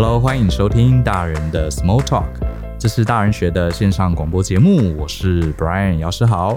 [0.00, 2.28] Hello，欢迎收听大人的 Small Talk，
[2.78, 6.56] 这是大人学的线上广播节目，我是 Brian 姚诗豪。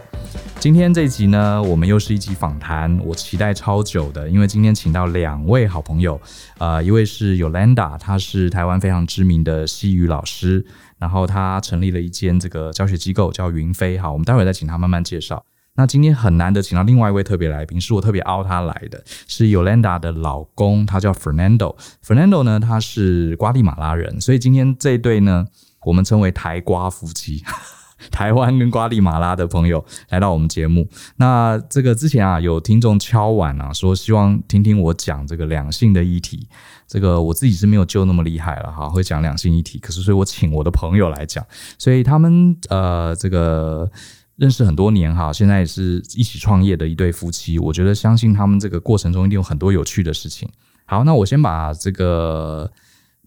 [0.60, 6.22] 今天这一集呢，我们又是一集访谈，我期待超久的，因为今天请到两位好朋友，
[6.60, 10.64] 呃，一位是 Yolanda，她是台湾非常知名的西语老师，
[11.00, 15.44] 然后她成立了一间这个教学机构叫云飞，好，我们待会再请她慢慢介绍。
[15.76, 21.78] 那今天很难得请到另外一位特别来宾，是我特别邀他来的，是 Yolanda 的老公，他叫 Fernando。
[22.06, 25.48] Fernando 呢，他是瓜地马拉人，所以今天这一对呢，
[25.86, 27.42] 我们称为台瓜夫妻，
[28.12, 30.90] 台湾跟瓜地马拉的朋友来到我们节目。
[31.16, 36.50] 那这个之前啊，有听众敲碗啊，说希望听听我讲这个两性的议题。
[36.86, 41.46] 这个我自己是没有就那么厉害了哈，会讲两性议题，可是所以我请我的朋友来讲，
[41.78, 43.90] 所以他们呃这个。
[44.38, 47.60] 认识很多年哈，现在也是一起创业的一对夫妻。
[47.60, 50.50] 我觉得相信他们这个过程中一定有很多有趣的事情。
[50.86, 52.72] 好，那我先把这个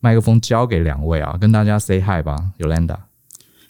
[0.00, 2.98] 麦克风交给两位啊，跟大家 say hi 吧，Yolanda。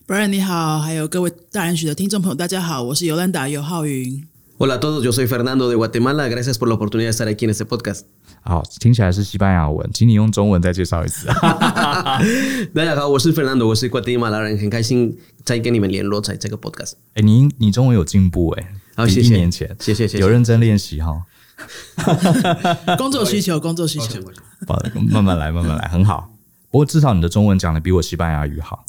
[0.06, 4.26] Brian 你好，还有各位大人学的听众朋友，大家好，我是 Yolanda 尤浩云。
[4.58, 6.28] Hola a todos, yo soy Fernando de Guatemala.
[6.28, 8.06] Gracias por la oportunidad de estar aquí en este podcast.
[8.46, 11.26] 好，听起来是西班牙文，请你用中文再介绍一次。
[12.74, 16.92] 大家好，我是 Fernando，我是瓜地马拉人，很开心再跟你们联络在这个 podcast。
[17.14, 19.28] 哎，你你中文有进步哎，好，谢谢。
[19.28, 21.22] 一年前，谢谢谢谢，有认真练习哈。
[22.98, 24.20] 工作需求，工作需求，
[24.68, 24.78] 好，
[25.10, 26.30] 慢慢来，慢慢来，很好。
[26.70, 28.84] 不过至少你的中文讲的比我西班牙语好。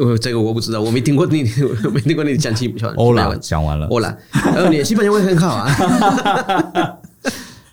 [0.00, 1.48] 我这个我不知道，我没听过你，
[1.84, 2.96] 我没听过你讲西班牙。
[2.96, 3.86] 欧啦，讲完了。
[3.86, 6.98] 欧啦，呃，你的西班牙文很好啊。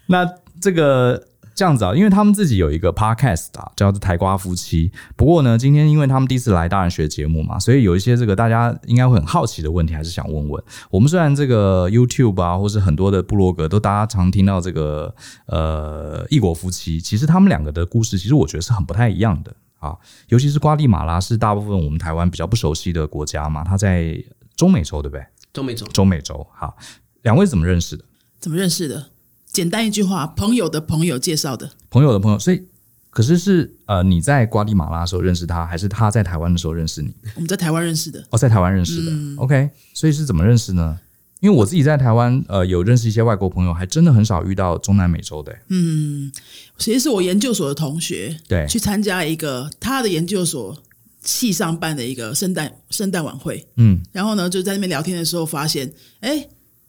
[0.05, 0.29] 那
[0.64, 1.28] 这个。
[1.56, 4.92] 这样子啊，因为他们自己有一个 podcast 啊，叫做台瓜夫妻。
[5.16, 10.64] 不过呢，今天因为他们第一次来大人学节目嘛，所以有一些这个大家应该会很好奇的问题，还是想问问。
[10.89, 15.14] 我们虽然这个 YouTube 啊，或是很多的部落格都大家常听到这个
[15.45, 19.95] 呃异国夫妻，其实他们两个的故事，其实我觉得是很不太一样的啊。
[20.30, 24.17] 尤其是瓜地马拉是大部分我们台湾比较不熟悉的国家嘛，它在
[24.55, 25.23] 中美洲，对不对？
[25.54, 26.48] 中美洲，中美洲。
[26.55, 26.76] 好，
[27.21, 28.04] 两位怎么认识的？
[28.39, 29.11] 怎么认识的？
[29.53, 32.64] 简单一句话，朋友的朋友介绍的，朋友的朋友，所以
[33.11, 37.14] 可是是呃，你在瓜地马拉的时候认识他，还是他在台湾的时候认识你？
[37.36, 39.11] 我们在台湾认识的，哦，在台湾认识的。
[39.11, 40.99] 嗯、OK，所以是怎么认识呢？
[41.39, 45.55] 因为我自己在台湾呃，有认识一些外国朋友，还真的很少遇到中南美洲的。
[45.67, 46.31] 嗯，
[46.80, 50.75] 其实是我研究所的同学，对，去参加一个他的研究所
[51.21, 56.47] 系上办的一个圣诞圣诞晚会，嗯，然后呢，就在那边聊天的时候发现，哎，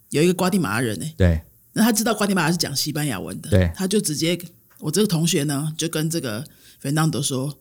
[0.09, 1.43] 有一个瓜地马拉人哎，对。
[1.75, 4.39] 那他知道瓜地马拉是讲西班牙文的，对，他就直接
[4.79, 6.45] 我这个同学呢，就跟这个
[6.83, 7.59] Fernando 说：“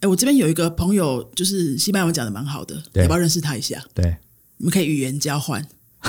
[0.00, 3.82] 哎，我这边有一个朋友，就是西班牙文讲的蛮好的，要不要认识他一下？
[3.94, 4.16] 对，
[4.58, 5.62] 你们可以语言交换，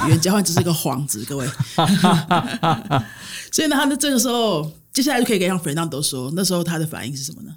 [0.05, 1.47] 语言交换只是一个幌子，各位。
[3.51, 7.55] 所以呢，他的这个时候，接下来就可以跟让 Fernando 说，那时候他的反应是什么呢？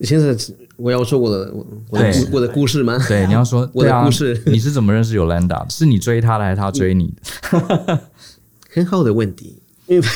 [0.00, 0.36] 现在
[0.76, 1.52] 我要说我的
[1.88, 2.98] 我的我的故事吗？
[3.08, 5.72] 对，你要说 我的故事，你是怎么认识 Yolanda？
[5.72, 7.14] 是你追他的，还是他追你
[7.52, 8.00] 的？
[8.74, 10.06] 很好的问题，因为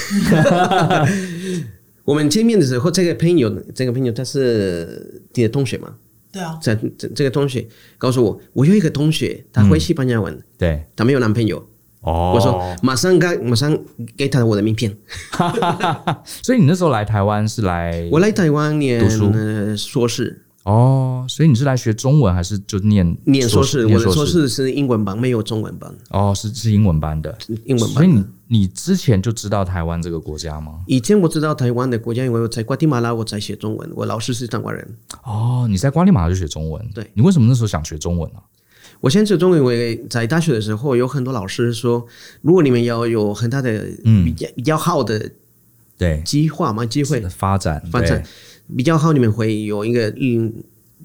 [2.05, 5.95] 我们见面的时候，这个朋友，这个朋友他是你的同学嘛？
[6.33, 11.65] 对啊，这这这个同学告诉我，我有一个同学，他会西班牙文，嗯、对，他没有男朋友。
[12.01, 13.77] 哦，我说马上给马上
[14.17, 14.95] 给他我的名片。
[16.43, 18.07] 所以你那时候来台湾是来？
[18.13, 19.33] 我来台湾念读书
[19.77, 20.45] 硕士。
[20.65, 23.87] 哦，所以你是来学中文还是就念念硕士？
[23.87, 25.95] 我的硕士是英文班，没有中文班。
[26.11, 27.95] 哦，是是英文班的，英文班。
[27.95, 30.81] 所以你你之前就知道台湾这个国家吗？
[30.87, 33.91] 以前我知道台湾的国家，因为我在瓜地马拉，我在学中文。
[33.95, 34.97] 我老师是台湾人。
[35.23, 36.85] 哦，你在瓜地马拉就学中文？
[36.95, 37.07] 对。
[37.13, 38.39] 你为什么那时候想学中文呢？
[39.01, 42.07] 我先学中文，因为在大学的时候有很多老师说，
[42.41, 43.87] 如果你们要有很大的
[44.25, 45.31] 比较比较好的
[45.99, 48.25] 对计划嘛，机会发展发展
[48.77, 50.55] 比较好，你们会有一个嗯。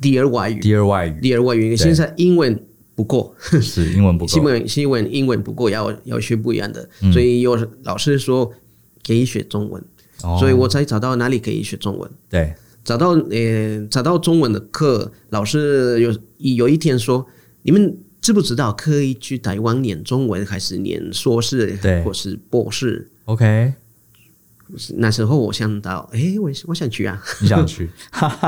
[0.04, 1.78] 第二外语，第二外语，第二外语。
[1.78, 2.62] 现在英文
[2.94, 4.30] 不够，是英文不够。
[4.30, 6.90] 新闻新闻英文不够，要要学不一样的。
[7.02, 8.52] 嗯、所以有老师说
[9.08, 9.82] 可以学中文，
[10.24, 12.12] 哦、所以我才找到哪里可以学中文。
[12.30, 12.54] 对，
[12.84, 17.26] 找到呃找到中文的课，老师有有一天说，
[17.62, 23.74] 你们知不知道可以去台湾念中文，还是念硕士，对，或是博士？OK。
[24.96, 27.90] 那时候我想到，哎、欸，我我想去啊，你想去，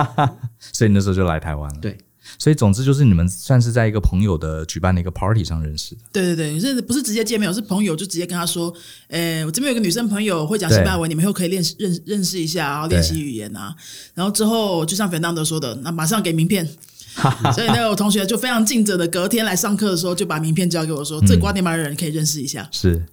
[0.60, 1.80] 所以那时候就来台湾了。
[1.82, 1.98] 对，
[2.38, 6.02] 所以总之就是你们算是在一个朋友的举办的一个 party 上认识的。
[6.12, 7.50] 对对对，你是不是直接见面？
[7.50, 8.74] 我是朋友就直接跟他说，
[9.08, 13.76] 哎、欸，我这边有个女生朋友会讲西班牙文，你们以后可以练认认识一下，然后练习语言啊。
[14.14, 16.68] 然后之后就像 Fernando 说的，那马上给名片。
[17.56, 22.68] 所以那个我同学就非常尽责的，隔天来上课的时候就把名片交给我说，嗯、这瓜地马拉人可以认识一下。
[22.74, 23.06] 是。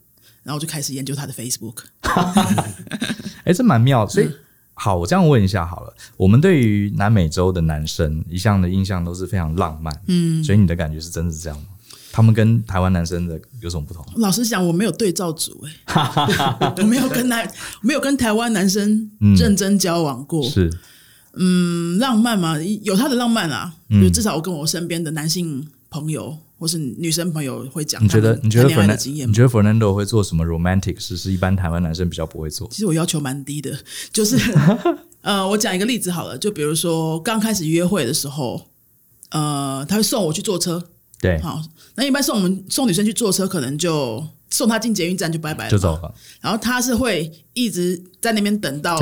[0.42, 1.84] 然后我就开始研究他的 Facebook，
[3.44, 4.06] 哎，这蛮妙。
[4.06, 4.28] 所以
[4.74, 5.94] 好，我这样问一下好了。
[6.16, 11.64] 我们对于南美洲的男生一向的印象都是非常浪漫，嗯，所以你的感觉是真的是这样吗？
[12.14, 14.04] 他们跟台湾男生的有什么不同？
[14.16, 17.50] 老实讲，我没有对照组哎， 我没有跟男
[17.80, 20.46] 没有跟台湾男生认真交往过。
[20.46, 20.78] 嗯、是，
[21.34, 23.72] 嗯，浪漫嘛，有他的浪漫啊。
[23.88, 28.00] 就至少我跟我身边的男性朋友或是女生朋友会讲。
[28.00, 28.38] 你觉得？
[28.40, 29.26] 你觉得 Fernando？
[29.26, 31.16] 你觉得 Fernando 会做什么 romantic 事？
[31.16, 32.68] 是一般台湾男生比较不会做。
[32.70, 33.76] 其实我要求蛮低的，
[34.12, 34.38] 就是
[35.22, 38.68] 呃，我讲一个例子好了，就比如说刚开始约会的时候，
[39.30, 40.84] 呃，他会送我去坐车。
[41.20, 41.60] 对，好，
[41.96, 46.14] 那一般送我们送女生去坐车，可能就送她进捷运站就拜拜了，就走了。
[46.40, 48.96] 然后他是会一直在那边等到，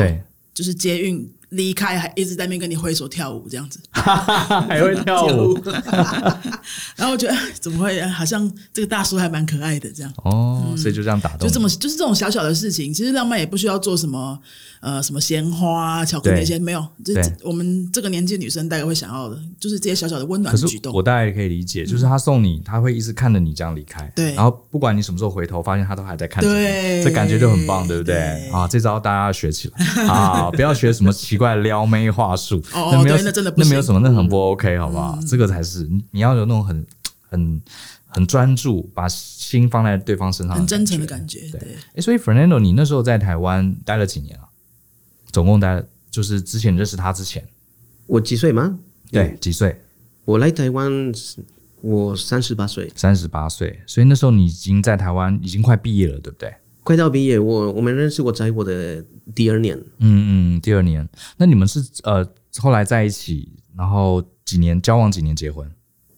[0.55, 5.59] 就是捷运离开，还一直在那边跟你挥手跳舞这样子， 还会跳舞。
[6.97, 10.13] 然后我觉得怎么会，好像这个大叔还蛮可爱的这样。
[10.25, 14.39] 哦，嗯、所以就这样打动，就这么就是这种小小的事情，其实浪漫也不需要做什么。
[14.81, 17.13] 呃，什么鲜花、巧克力那些没有，这
[17.45, 20.91] 我们这个年纪女生大概会想要的，就是这些小小的温暖的举动。
[20.95, 24.35] 我大概也可以理解，就是他送你，他会一直看着你这样离开，对。
[24.35, 28.49] 然后不管你什么时候回头，发现他都还在看着你，这感觉就很棒，对不对？
[28.49, 30.51] 啊，这招大家要学起来 啊！
[30.51, 35.19] 不要学什么奇怪撩妹话术，哦，对，那真的那没有什么，那很不 OK，好不好？
[35.29, 36.87] 这个才是你你要有那种很
[37.29, 37.61] 很
[38.07, 41.41] 很专注，把心放在对方身上，很真诚的感觉。
[41.53, 44.49] 对，哎，所以 Fernando，你那时候在台湾待了几年啊？
[45.33, 47.47] 总共待就是之前认识他之前，
[48.07, 48.79] 我几岁吗？
[49.11, 49.81] 对，几岁？
[50.25, 51.13] 我来台湾，
[51.81, 52.91] 我三十八岁。
[52.95, 56.55] 三十八岁，所以那时候你已经在台湾，已经快毕业了，对不对？
[56.83, 59.05] 快到毕业，我我们认识我在我的
[59.35, 59.77] 第二年。
[59.99, 61.09] 嗯嗯，第二年。
[61.37, 62.27] 那你们是呃
[62.59, 65.71] 后来在一起，然后几年交往，几年结婚？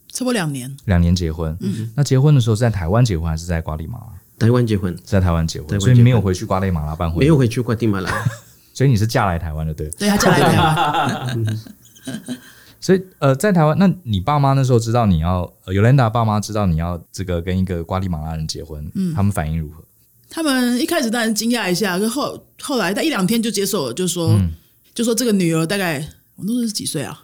[0.09, 0.75] 差不多两年。
[0.85, 1.57] 两年结婚。
[1.61, 1.93] 嗯。
[1.97, 4.13] 那结婚的时候是在台湾结婚还是在瓜地马拉？
[4.39, 7.21] 台湾结婚，在台湾结婚，所以没有回去瓜地马拉办婚礼。
[7.21, 8.11] 没有回去瓜地马拉。
[8.75, 9.89] 所以你是嫁来台湾的，对？
[9.91, 11.59] 对，他嫁来台湾。
[12.81, 19.85] 所以呃，在台湾，那你爸妈那时候知道你要，呃，Yolanda 爸妈知道你要这个跟一个瓜地马拉人结婚，嗯，他们反应如何？
[20.29, 24.51] 他们一开始当然惊讶一下，可后后来他一两天就接受了，就说，嗯、
[24.93, 26.01] 就说这个女儿大概
[26.35, 27.23] 我那时候是几岁啊？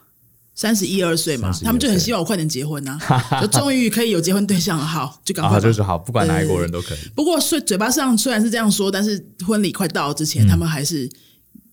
[0.54, 6.98] 三十一二岁嘛，他们就很希望我快点结婚呐、啊， 就终于可以有结婚对象了，好，就赶快、 哦、就是好，不管哪一国人都可以。
[7.16, 11.10] 不过，虽嘴巴上虽然是这样说，但是婚礼快到之前，嗯、他们还是。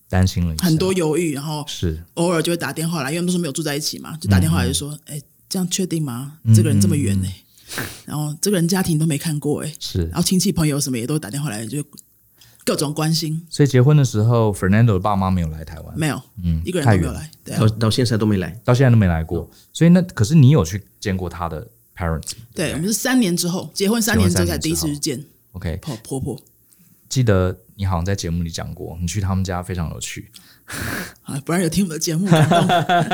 [0.08, 6.38] 担心了很多犹豫，然后是偶尔就会打电话来，因为都是没有住在一起嘛，就打电话来就说：“哎，这样确定吗？
[6.54, 7.28] 这个人这么远呢？
[8.04, 11.84] 然后这个人家庭都没看过哎，是，然后亲戚朋友什么也都打电话来，就
[12.64, 13.44] 各种关心。
[13.50, 19.50] 所以结婚的时候，Fernando 的爸妈没有来台湾，没有，嗯，一个人都没有来，到到现在都没来，到现在都没来过。
[19.72, 21.66] 所以那可是你有去见过他的
[21.96, 22.30] parents？
[22.54, 25.24] 对，我们是三年之后结婚，三年之后才第一次去见。
[25.52, 26.40] OK，婆婆婆，
[27.16, 30.30] 记得你好像在节目里讲过，你去他们家非常有趣。
[31.24, 32.26] 啊，不然有听我们的节目，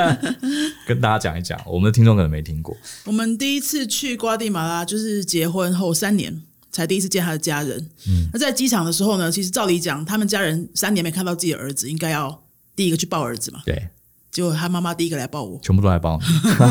[0.88, 2.76] 跟大家讲一讲，我们的听众可能没听过。
[3.04, 7.78] 我们第一次去瓜地马拉，就是结婚后三年才第一次见他的家人。
[8.08, 12.42] 嗯，那在机场的时候呢，其实照理讲，他们家人三年没看到自己的儿子，应该要
[12.74, 13.62] 第一个去抱儿子嘛。
[13.64, 13.90] 对，
[14.32, 16.18] 结果他妈妈第一个来抱我，全部都来抱。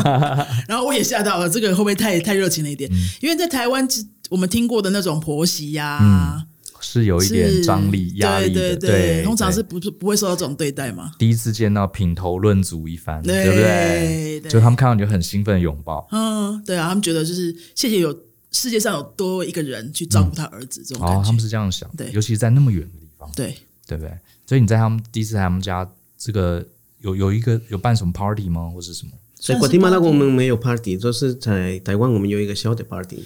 [0.68, 2.92] 然后我也吓到了，这个会不会太太热情了一点？
[2.92, 3.88] 嗯、因为在台湾，
[4.28, 6.36] 我们听过的那种婆媳呀、啊。
[6.36, 6.51] 嗯
[6.82, 11.12] 是有一点张力、压力的，对，对，对，对，通常是不是不会受到这种对待嘛？
[11.18, 14.40] 第一次见到品头论足一番，对，对不对？
[14.40, 18.14] 对，就他们看到你就很兴奋拥抱，嗯，对啊，他们觉得就是谢谢有
[18.50, 24.12] 世界上有多一个人去照顾他儿子这种感觉，哦，他们是这样想，对，尤其是在那么远的地方，对，对不对？
[24.44, 26.66] 所以你在他们第一次在他们家，这个
[27.00, 29.12] 有有一个有办什么 party 吗，或是什么？
[29.40, 33.24] 在瓜地马拉我们没有 party，就是在台湾我们有一个小的 party。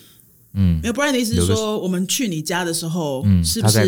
[0.59, 3.85] 嗯，没有，不然的意思是说，我们去你家的时候，是不是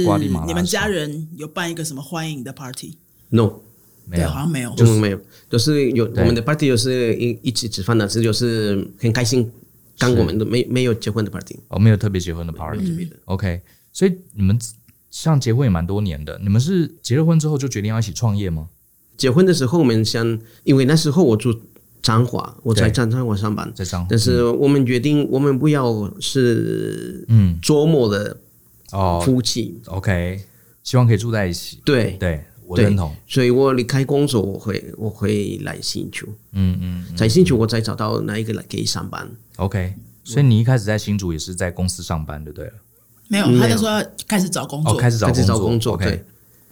[0.47, 3.55] 你们家人有办一个什么欢迎的 party？No，
[4.05, 9.51] 没有，好像没有，就是没有，就是有我们的 party 就是一一起吃饭的，这就是很开心。
[9.99, 13.11] 刚我们都没没有结婚的 party，哦，没有特别结婚的 party。
[13.25, 14.57] OK，所以你们
[15.11, 18.69] 像结婚也蛮多年的，你们是结了婚之后就决定要一起创业吗？
[19.17, 21.59] 结婚的时候我们想，因为那时候我住。
[22.03, 24.07] 彰化，我在彰彰化上班，在彰化。
[24.11, 28.37] 但是我们决定，我们不要是嗯周末的
[28.93, 29.81] 哦夫妻。
[29.87, 30.41] OK，
[30.83, 31.81] 希望可以住在一起。
[31.85, 33.15] 对对，我认同。
[33.27, 36.27] 所以我离开工作，我会我会来新竹。
[36.53, 39.29] 嗯嗯，在新竹我再找到哪一个来可以上班。
[39.57, 42.73] OK，所以你一开始在新竹也是在公司上班对不对了。
[43.29, 45.97] 没有，他就说开始找工作，开始找工作。
[45.97, 46.25] 对。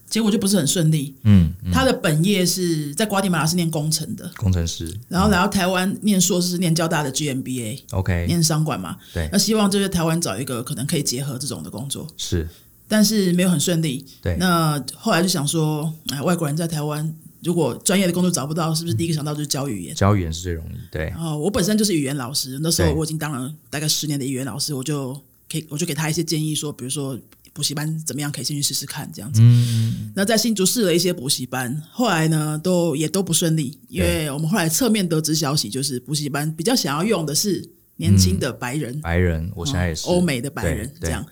[0.08, 1.14] 结果就不是很顺利。
[1.24, 7.80] 嗯，他的本业是在瓜地马拉是念工程的工程师，然后来到台湾念硕士，念交大的 GMBA。
[7.90, 8.96] OK，念商管嘛。
[9.12, 12.06] 对，那希望就是台湾找一个可能可以结合这种的工作。
[12.16, 12.48] 是，
[12.86, 14.04] 但是没有很顺利。
[14.22, 19.94] 对，那后来就想说，哎，外国人在台湾，如果专业的工作找不到，是不是第一个想到就是教语言？
[19.94, 20.76] 教语言是最容易。
[20.90, 25.12] 对，然后我本身就是语言老师，那时候我已经当了大概十年的语言老师，我就
[25.50, 27.18] 可以，我就给他一些建议，说，比如说
[27.56, 29.40] 补习班怎么样，可以先去试试看这样子。
[29.42, 40.06] 嗯，那在新竹试了一些补习班，后来呢，都也都不顺利，因为我们后来侧面得知消息，就是补习班比较想要用的是年轻的白人，嗯、白人，我现在也是。
[40.06, 41.24] 欧美的白人这样。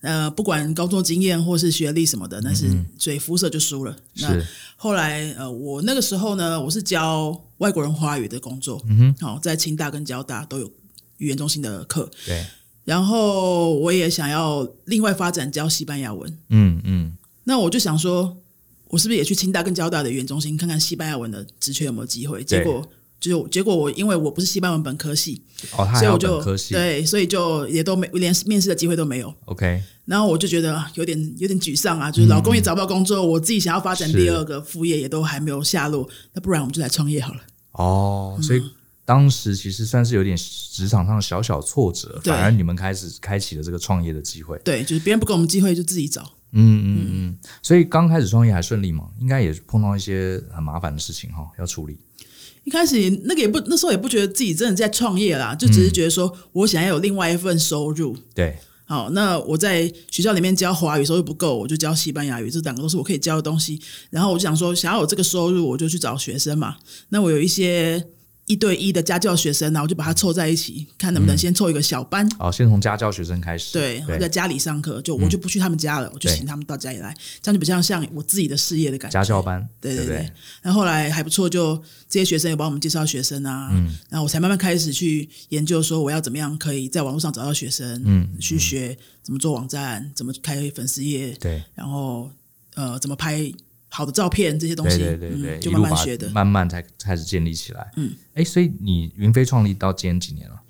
[0.00, 2.66] 呃，不管工作经验或是学历什么的，但是
[2.98, 3.92] 所以肤色就输了。
[3.92, 4.44] 嗯、那
[4.76, 10.72] 后来呃，我那个时候呢，我是教外国人华语的工作，嗯哼，好，在清大跟交大都有
[11.18, 12.44] 语言中心的课，对。
[12.88, 17.12] 然后我也想要另外发展教西班牙文，嗯嗯。
[17.44, 18.36] 那我就想说，
[18.88, 22.42] 我是不是也去清大跟交大的语言中心看看西班牙文的职缺有没有机会？
[22.42, 22.82] 结果。
[23.20, 25.42] 就结果我因为我不是西班牙文本科系，
[25.72, 29.34] 哦，他还有本科系，所以我就对，所以就也都没连面试的机会都没有。
[29.46, 37.40] OK，然后我就觉得有点有点沮丧啊，就是老公也找不到工作，嗯、我自己想要发展第二个副业也都还没有下落，那不然我们就来创业好了。
[37.72, 38.62] 哦，所以
[39.08, 44.60] 当时其实算是有点职场上小小挫折，反而你们开始开启了这个创业的机会。
[44.62, 46.20] 对，就是别人不给我们机会，就自己找。
[46.52, 49.08] 嗯嗯嗯，所以刚开始创业还顺利吗？
[49.18, 51.96] 应该也碰到一些很麻烦的事情哈，要处理。
[52.64, 58.14] 一开始那个也不，那时候也不觉得自己真的在创业啦，就只是觉得说我想要有另外一份收入。
[58.14, 63.80] 嗯、对，好，那我在学校里面教华语收入不够，我就教西班牙语，这两个都是我可以教的东西。
[64.10, 66.76] 然后我就想说，想要有这个收入，我就去找学生嘛。
[67.08, 68.06] 那我有一些。
[68.48, 72.28] 一对一的家教学生，然后就把他凑在一起，看能不能先凑一个小班。
[72.38, 73.72] 哦，先从家教学生开始。
[73.74, 79.12] 对，我在家里上课，就我就不去他们家了，我就请他们到家里来，这样就比较像我自己的事业的感觉。
[79.12, 80.32] 家教班，对对对。
[80.62, 81.76] 然后后来还不错，就
[82.08, 92.30] 这些学生也帮我们介绍学生啊，嗯然后我才慢慢开始去研究，说我要怎么样可以在网络上找到学生，嗯，去学怎么做网站，怎么开粉丝页，对，然后
[92.74, 93.52] 呃，怎么拍。
[93.90, 97.90] 好的照片这些东西，对对对对，嗯、就慢慢学的，慢慢才开始建立起来。
[97.96, 100.60] 嗯，哎，所以你云飞创立到今年几年了？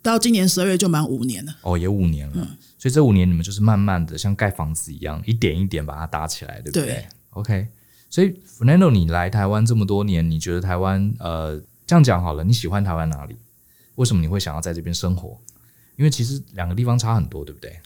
[0.00, 1.54] 到今年十二月就满五年了。
[1.62, 2.34] 哦，也五年了。
[2.36, 6.86] 嗯、所以这五年你们就是慢慢的像盖房子一样，一点一点把它搭起来，对不对？
[6.86, 7.06] 对。
[7.30, 7.68] OK，
[8.10, 13.36] 所以 Fernando，你来台湾这么多年，你觉得台湾呃，这样讲好了，你喜欢台湾哪里？
[13.96, 15.38] 为什么你会想要在这边生活？
[15.96, 17.78] 因为其实两个地方差很多，对不对？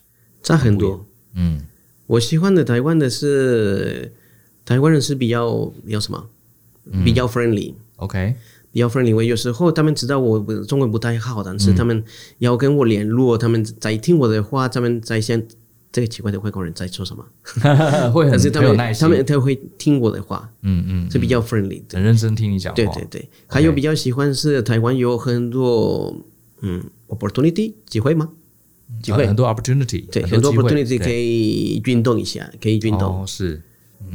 [0.42, 1.04] 差很多。
[1.34, 1.66] 嗯，
[2.06, 4.14] 我喜欢的台湾的是。
[4.66, 6.23] 台湾人是比较比较什么？
[7.04, 8.35] 比较 friendly，OK，、嗯、
[8.70, 9.14] 比较 friendly。
[9.14, 12.04] 我有时候他们知道我中文不太好，但是他们
[12.38, 15.42] 要跟我联络，他们在听我的话，他们在想
[15.90, 17.25] 这个奇怪的外国人在说什么，
[18.12, 22.76] 会很他们他们他会听我的话，嗯嗯，是比较 friendly，很认真听你讲话。
[22.76, 26.16] 对对对，还有比较喜欢是台湾有很多
[26.61, 28.28] 嗯 opportunity 机会吗？
[29.02, 29.26] 机会。
[29.26, 33.61] 很多 opportunity，对，很多 opportunity 可以运动一下，可以运动，是。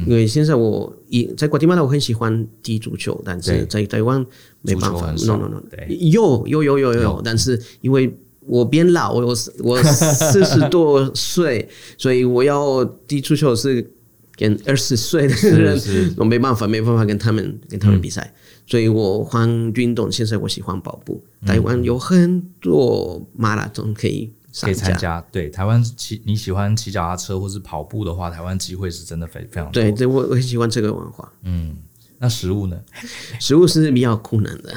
[0.06, 4.24] 因为现在我一在瓜地马拉我很喜欢踢足球，但是在台湾
[4.62, 5.12] 没办法。
[5.26, 13.88] no no no，有有有有有，但是因为我变老，我我 四十多岁，所以我要踢足球是
[14.34, 15.78] 跟二十岁的人，
[16.16, 18.32] 我没办法没办法跟他们跟他们比赛，
[18.66, 20.10] 所以我换运动。
[20.10, 24.32] 现在我喜欢跑步，台湾有很多马拉松可以。
[24.60, 29.72] 可以参加，对台湾骑你喜欢骑脚踏车或是跑步的话，台湾机会是真的非非常多。
[29.72, 31.32] 对，对我我很喜欢这个文化。
[31.42, 31.76] 嗯，
[32.18, 32.78] 那食物呢？
[33.40, 34.74] 食物是比较困难的。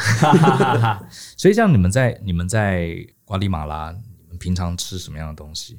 [1.35, 5.77] 所以像你们在你们在瓜地马拉，你们平常吃什么样的东西？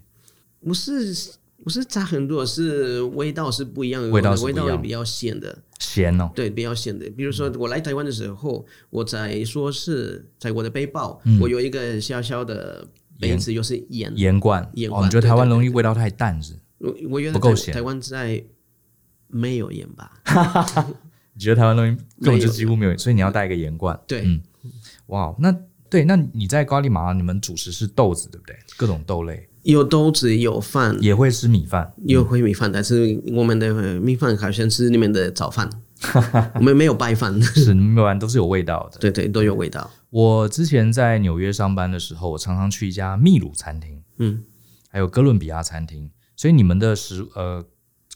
[0.63, 1.15] 不是
[1.65, 6.31] 不是差很多，是味道是不一样的，味道是味道比较咸的，咸哦。
[6.35, 7.09] 对，比较咸的。
[7.11, 12.87] 比如说我来台湾的时候，我在说是在我的背包，嗯、我有一个小小的。
[13.19, 15.05] 杯子又是盐盐罐，盐罐。
[15.05, 16.55] 你觉得台湾容易味道太淡是？
[16.79, 17.73] 我我觉得不够咸。
[17.73, 18.43] 台湾在
[19.29, 20.13] 没有盐吧？
[21.35, 23.99] 你觉得台湾东西根本就几乎没有，所以你要带一个盐罐。
[24.07, 24.41] 对，嗯，
[25.07, 25.55] 哇，那
[25.91, 28.57] 对，那你在瓜地马拉，你们主食是豆子，对不对？
[28.77, 35.71] 各种豆类，有豆子，有饭，也会吃米饭，也会米饭，但是我们的米饭好像是你们的早饭，
[36.55, 39.91] 我们没有白饭，是你们都是有味道的，对对，都有味道。
[40.11, 44.43] 我之前在纽约上班的时候，我常常去一家秘鲁餐厅，嗯，
[44.91, 46.11] 还有哥伦比亚餐厅。
[46.35, 47.65] 所以你们的食呃，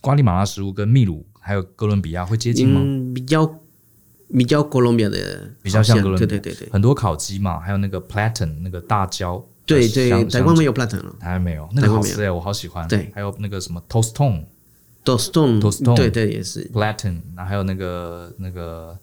[0.01, 2.79] 瓜地马拉食物跟秘鲁还有哥伦比亚会接近吗？
[2.83, 3.59] 嗯，比较
[4.29, 12.87] 比较哥伦比亚的，比较像哥伦比亚，对对对对，很多烤鸡嘛，还有那个 plantain 那个大椒，对对，台湾没有 plantain 了，台湾没有，那个好吃哎，我好喜欢。
[12.87, 13.81] 对，还有那个什么
[15.03, 18.97] tostón，tostón，tostón，对对也是 plantain，然后还有那个那个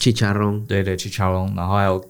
[0.00, 2.04] chicharrón，对对 chicharrón，然后还有。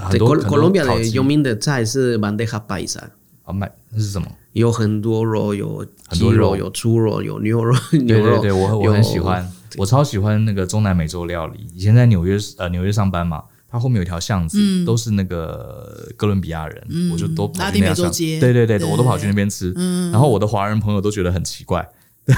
[0.00, 3.00] 很多哥伦比亚的有名的菜是 bandeja paisa。
[3.42, 4.26] 啊，卖那是什么？
[4.54, 8.40] 有很多肉，有鸡肉，有猪肉，有牛肉， 牛肉。
[8.40, 9.46] 对对对，我我很喜欢，
[9.76, 11.68] 我超喜欢那个中南美洲料理。
[11.74, 18.10] 以前在纽约呃纽约上班嘛，它后面有一条巷子，嗯、都是那个哥伦比亚人，嗯、我就都跑去那条巷。
[18.40, 19.70] 对对对，我都跑去那边吃。
[19.76, 21.86] 嗯、然后我的华人朋友都觉得很奇怪，
[22.24, 22.34] 对，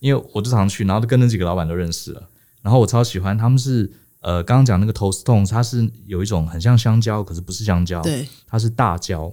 [0.00, 2.28] 因为我就常去，然后就跟那几个老板都认识了。
[2.62, 9.32] 然后我超喜欢，他们是呃刚刚讲那个 tostones，它是有一种很像香蕉，可是不是香蕉，对，它是大蕉，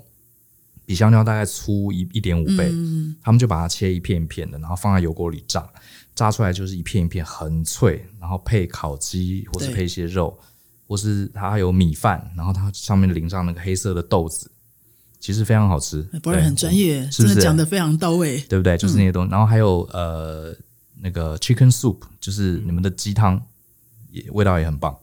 [0.85, 2.69] 比香蕉大概粗一一点五倍。
[2.71, 5.65] 嗯，他们就把它切一片一片的，然后放在油锅里炸，
[6.13, 10.37] 炸出来就是一片一片很脆，然后配烤鸡或是配一些肉，
[10.85, 14.50] 或是它还有米饭，然后它上面淋上那个黑色的豆子，
[15.21, 16.01] 其实非常好吃。
[16.21, 18.37] 不是很专业，是不是讲的非常到位？
[18.49, 18.75] 对不对？
[18.77, 20.53] 就是那些东西，嗯、然后还有呃。
[21.03, 23.41] 那个 chicken soup 就是你们的鸡汤，
[24.11, 24.95] 也味道也很棒。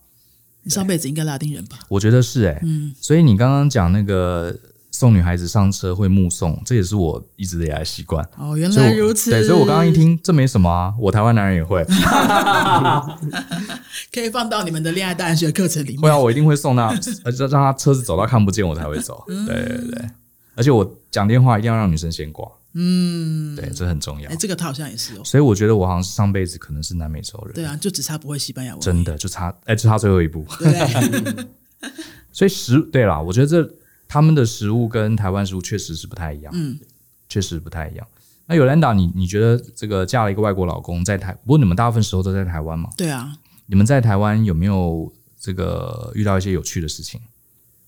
[0.63, 1.81] 你上辈子应该拉丁人吧？
[1.89, 2.95] 我觉得是哎、欸，嗯。
[3.01, 4.57] 所以你刚刚讲那个
[4.99, 8.29] 送女孩子上车会目送，这也是我一直以来习惯。
[8.37, 9.31] 哦，原来如此。
[9.31, 11.87] 对，所以我刚刚一听，这没什么啊，我台湾男人也会。
[14.13, 16.01] 可以放到你们的恋爱大人学课程里面。
[16.01, 16.89] 会啊，我一定会送他，
[17.25, 19.23] 而且让他车子走到看不见我才会走。
[19.29, 19.55] 对对
[19.93, 20.05] 对，
[20.57, 22.51] 而且我讲电话一定要让女生先挂。
[22.75, 24.29] 嗯，对，这很重要。
[24.29, 25.21] 哎，这个他好像也是哦。
[25.23, 27.55] 所以我觉得我好像是上辈子可能是南美洲人。
[27.55, 28.81] 对啊，就只差不会西班牙文。
[28.81, 30.45] 真的就差，哎，就差最后一步。
[30.59, 31.47] 对。
[32.33, 33.63] 所以食对啦，我觉得这
[34.09, 36.51] 他们的食物跟台湾食物确实是不太一样。
[36.57, 36.79] 嗯，
[37.29, 38.07] 确实不太一样。
[38.47, 42.89] 那 Yolanda，你你觉得这个嫁了一个外国老公在台，不过你们大部分时候都在台湾嘛？
[42.97, 43.35] 对啊。
[43.67, 47.21] 你们在台湾有没有这个遇到一些有趣的事情？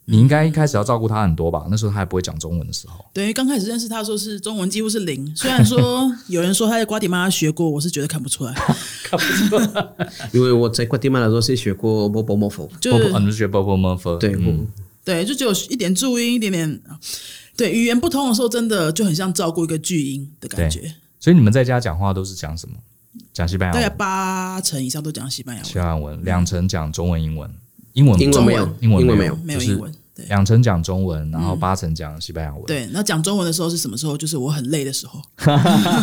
[0.06, 1.66] 你应该一开始要照顾他很多吧？
[1.70, 5.34] 那时候他还不会讲中文的时候，对，刚开始认识他说是中文几乎是零。
[5.36, 8.52] 虽然说 有人说他在瓜迪马拉学过，我是觉得看不出来，
[9.04, 9.86] 看不出来，
[10.32, 14.66] 因为我在瓜迪马拉的时候是学过 bobo morpho，就是你是学 bobo morpho，对，嗯，
[15.10, 16.80] 对，就只有一点注音，一点点，
[17.56, 20.94] 对，语言不通的时候，真的就很像照顾一个巨婴的感觉。
[21.18, 22.76] 所以你们在家讲话都是讲什么？
[23.32, 23.82] 讲西班牙文？
[23.82, 27.50] 大概八成以上都讲西班牙文，西班牙文，两成讲中文、英文，
[27.94, 29.92] 英文英文没有，英文没有，没有英文。
[30.28, 32.62] 两成讲中文，然后八成讲西班牙文。
[32.66, 34.16] 对，那讲中文的时候是什么时候？
[34.16, 35.20] 就是我很累的时候，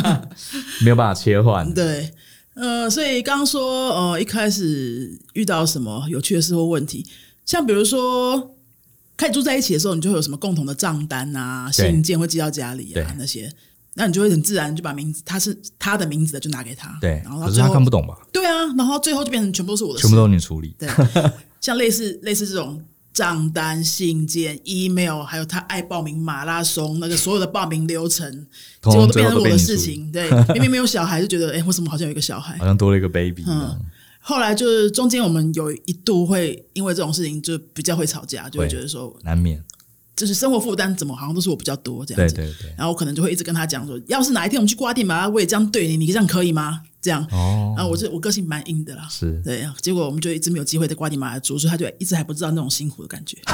[0.81, 1.71] 没有办法切换。
[1.73, 2.11] 对，
[2.55, 7.05] 呃，所以刚刚说，呃，一开始遇到什么有趣的事或问题，
[7.45, 8.56] 像比如说
[9.17, 13.51] 开始住在一起的时候，你就会有什么共同的账单啊、信件会寄到家里啊那些，
[13.95, 16.97] 那你就会很自然就把名字他是他的名字的就拿给他。
[17.01, 18.15] 对，然后可是他看不懂吧？
[18.31, 20.73] 对啊，然后最后就变成全部都是我的，全部都是你处理。
[20.77, 20.87] 对，
[21.59, 22.81] 像类似类似这种。
[23.13, 28.31] 账单、信件、email，还有他爱报名马拉松那个所有的报名流程，
[28.83, 30.11] 结果都变成我的事情。
[30.11, 32.55] 对，明明没有小孩，就觉得哎、欸，为什么好像有一个小孩？
[32.59, 33.43] 好像多了一个 baby。
[33.47, 33.75] 嗯，
[34.27, 39.63] 后来就是中间我们有一度会因为这种事情就比较会吵架，就会觉得说难免，
[40.17, 42.35] 就是生活负担怎么好像都是我比较多这样子。
[42.35, 42.69] 对对对。
[42.77, 46.81] 然后我可能就会一直跟他讲说，要是哪一天我们去瓜地马拉，我也这样对你，你这样可以吗？
[47.01, 53.37] 这样哦，然后我这我个性蛮硬的啦，是对，结果我们就一直没有机会在瓜地马拉住，所以他就一直还不知道那种辛苦的感觉。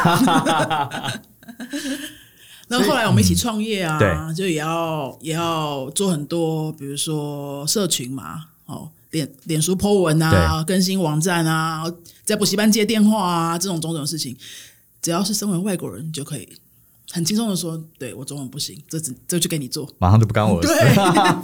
[2.67, 11.83] 然后后来我们一起创业啊，嗯、就也要也要做很多，比如说社群嘛，哦，脸脸书 po 文啊，更新网站啊，
[12.25, 14.35] 在补习班接电话啊，这种种种事情，
[15.01, 16.49] 只要是身为外国人就可以。
[17.11, 20.73] 很轻松的说，对我中文不行，这只这就给你做，马上就不干我的事。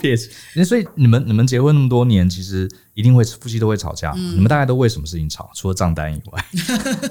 [0.02, 4.12] 对， 所以你们你们结婚那么多年，其实一定会夫妻都会吵架。
[4.18, 5.52] 嗯、你们大概都为什么事情吵？
[5.54, 6.46] 除了账单以外，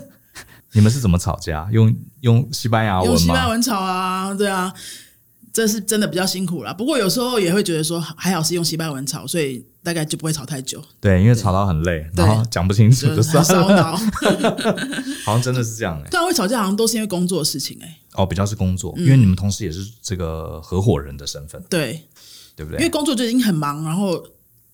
[0.74, 1.68] 你们是怎么吵架？
[1.70, 3.14] 用用西班牙文吗？
[3.14, 4.74] 用西班牙文吵啊，对啊。
[5.50, 10.82] 这是真的比较辛苦啦，不过有时候也会觉得说还好是用西班牙文吵，所以大概就不会吵太久。
[11.00, 13.96] 对，因为吵到很累，然后讲不清楚就算了。
[15.24, 16.08] 好像真的是这样哎、欸。
[16.12, 17.96] 当然会吵架，好像都是因为工作的事情哎、欸。
[18.12, 21.62] 哦，比较是工作，因为你们同时也是这个合伙人的身份。
[21.70, 22.02] 对，
[22.54, 22.78] 对不对？
[22.80, 24.22] 因为工作就已经很忙，然后。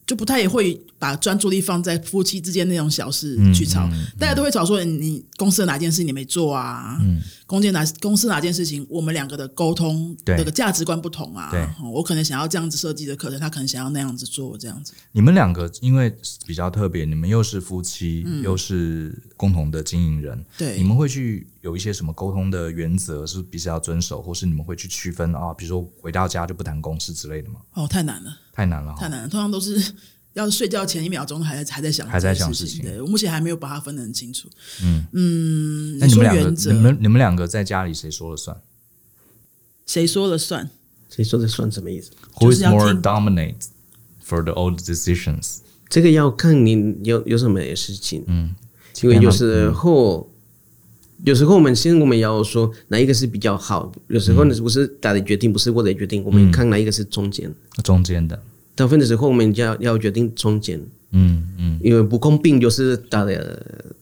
[0.06, 6.98] 就不太也会把专注力放在夫妻之间那种小事去吵，嗯嗯嗯、大家都会吵说你公司的哪件事你没做啊？
[7.00, 11.50] 嗯，公司哪公司哪件事情我们两个的沟通那个价值观不同啊？
[11.50, 14.92] 对，我可能想要这样子设计的课程，他可能想要那样子做这样子。
[15.12, 16.14] 你们两个因为
[16.46, 25.54] 比较特别，你们又是夫妻，嗯、又是共同的经营人，对，你们会去有一些什么沟通的原则是彼此要遵守，或是你们会去区分啊？
[25.54, 27.60] 比如说回到家就不谈公事之类的吗？
[27.72, 28.40] 哦，太难了。
[28.54, 29.28] 太难了，太难了。
[29.28, 29.92] 通常都是
[30.34, 32.82] 要睡觉前一秒钟还在还在想还在想事情。
[32.82, 34.48] 对，我目前还没有把它分得很清楚。
[34.82, 38.56] 嗯嗯，那你们两个，你们你们两个在家里谁说了算？
[39.86, 40.70] 谁说了算？
[41.10, 43.66] 谁说了算什么意思？Who is more dominate
[44.26, 45.58] for the old decisions？
[45.88, 48.24] 这个要看你有有什么事情。
[48.26, 48.54] 嗯，
[49.02, 50.28] 因为有时候
[51.24, 58.40] 有时候我们先我们要说哪一个是比较好，有时候呢不是大的决定，不是我的决定，我们看哪一个是中间，中间的。
[58.74, 60.80] 大部分的时候我们要要决定中间，
[61.12, 63.94] 嗯嗯，因为不公平就是大的。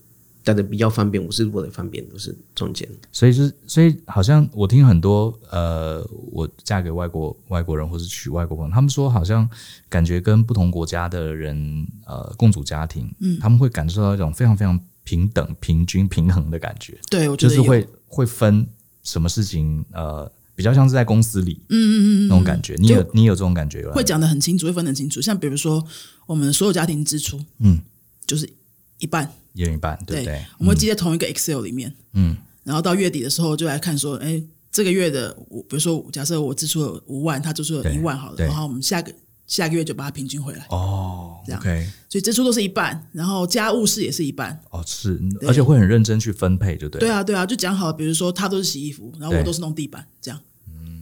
[0.45, 2.89] 大的比较方便，不是我的方便，都是中间。
[3.13, 9.49] 所以是，所以好像我听很多呃，我嫁给外国外国人，或是娶外国人，他们说好像
[9.89, 16.99] 感觉跟不同国家的人呃共组家庭，嗯，他们会感受到一种非常非常平等、平均、平衡的感觉。
[17.11, 18.67] 对，我觉得就是会会分
[19.03, 21.95] 什么事情，呃，比较像是在公司里，嗯嗯
[22.27, 22.75] 嗯那种感觉。
[22.79, 23.93] 你有你有这种感觉吗？
[23.93, 25.21] 会讲的很清楚，会分得很清楚。
[25.21, 25.85] 像比如说
[26.27, 27.81] 我们所有家庭支出，嗯，
[28.27, 28.49] 就是
[28.99, 29.33] 一半。
[29.55, 30.25] 一人一半，对不对？
[30.25, 32.35] 对，我们会记在同一个 Excel 里面，嗯，
[32.65, 39.13] 然后到月底的时候就来看说，哎，这个月的，我比如说假设我支出了五万，他支出了一万，好了，然后我们下个
[39.53, 50.41] 下个月就把它平均回来，哦，这样，OK，所以支出都是一半，然后家务事也是一半，哦，是，而且会很认真去分配，就对，对啊，对啊，就讲好，比如说他都是洗衣服，然后我都是弄地板，这样，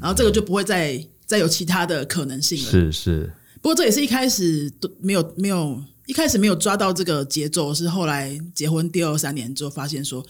[0.01, 3.33] 然后这个就不会再再有其他的可能性了，是是，
[3.63, 5.81] 不过这也是一开始都没有没有。
[6.07, 10.27] 一开始没有抓到这个节奏，是后来结婚第二三年之后发现说，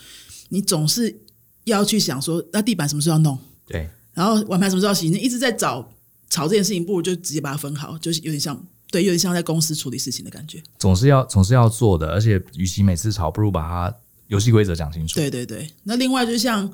[0.50, 1.22] 你总是
[1.64, 3.38] 要去想说，那地板什么时候要弄？
[3.66, 5.08] 对，然后碗盘什么时候要洗？
[5.08, 5.90] 你一直在找
[6.30, 10.62] 吵这件事情，不如就直接把它分好，就是有点像对，有点像在公司处理事情的感觉。
[10.78, 13.94] 总是要总是要做的，而且与其每次吵，不如把它
[14.28, 15.16] 游戏规则讲清楚。
[15.16, 16.66] 对对对，那另外就像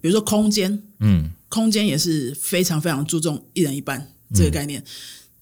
[0.00, 4.80] 比如说空间，嗯，空间也是非常非常注重一人一半这个概念。
[4.80, 4.86] 嗯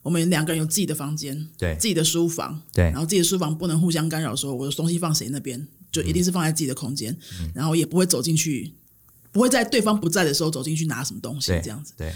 [0.03, 8.73] 我们两个人有自己的房间，对，自己的书房，对，然后自己的书房不能互相干扰，说我的东西放谁那边，就一定是放在自己的空间，嗯、然后也不会走进去，
[9.31, 12.15] 不会在对方不在的时候走进去拿什么东西，这样子，对，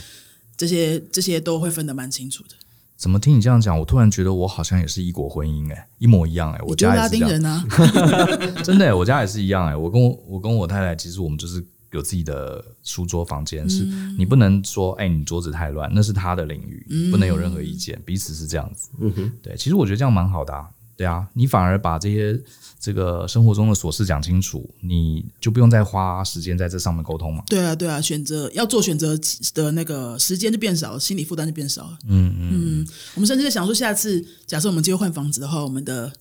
[0.56, 2.50] 这些这些都会分得蛮清楚的。
[2.96, 7.64] 怎么听你这样讲，我突然觉得我好像也是异国婚姻、欸，哎，一模一样、欸，哎，我家拉丁人啊，
[8.64, 11.64] 真的、欸，我家也是一样、欸，哎，我跟我我跟我太太，其实我们就是。
[11.94, 13.84] 有自己的书桌房间，是
[14.18, 18.90] 你不能说，哎，你桌子太乱，那是他的领域，不能有任何意见，彼此是这样子。
[18.98, 22.38] 嗯哼，对，其实我觉得这样蛮好的啊，对啊，你反而把这些
[22.78, 27.42] 这个生活中的琐事讲清楚，你就不用再花时间在这上面沟通嘛。
[27.46, 29.18] 对啊，对啊，选择要做选择
[29.54, 31.98] 的那个时间就变少了，心理负担就变少了。
[32.06, 36.12] 嗯嗯嗯，我们甚至在想说，下次假设我们就换房子的话，我们的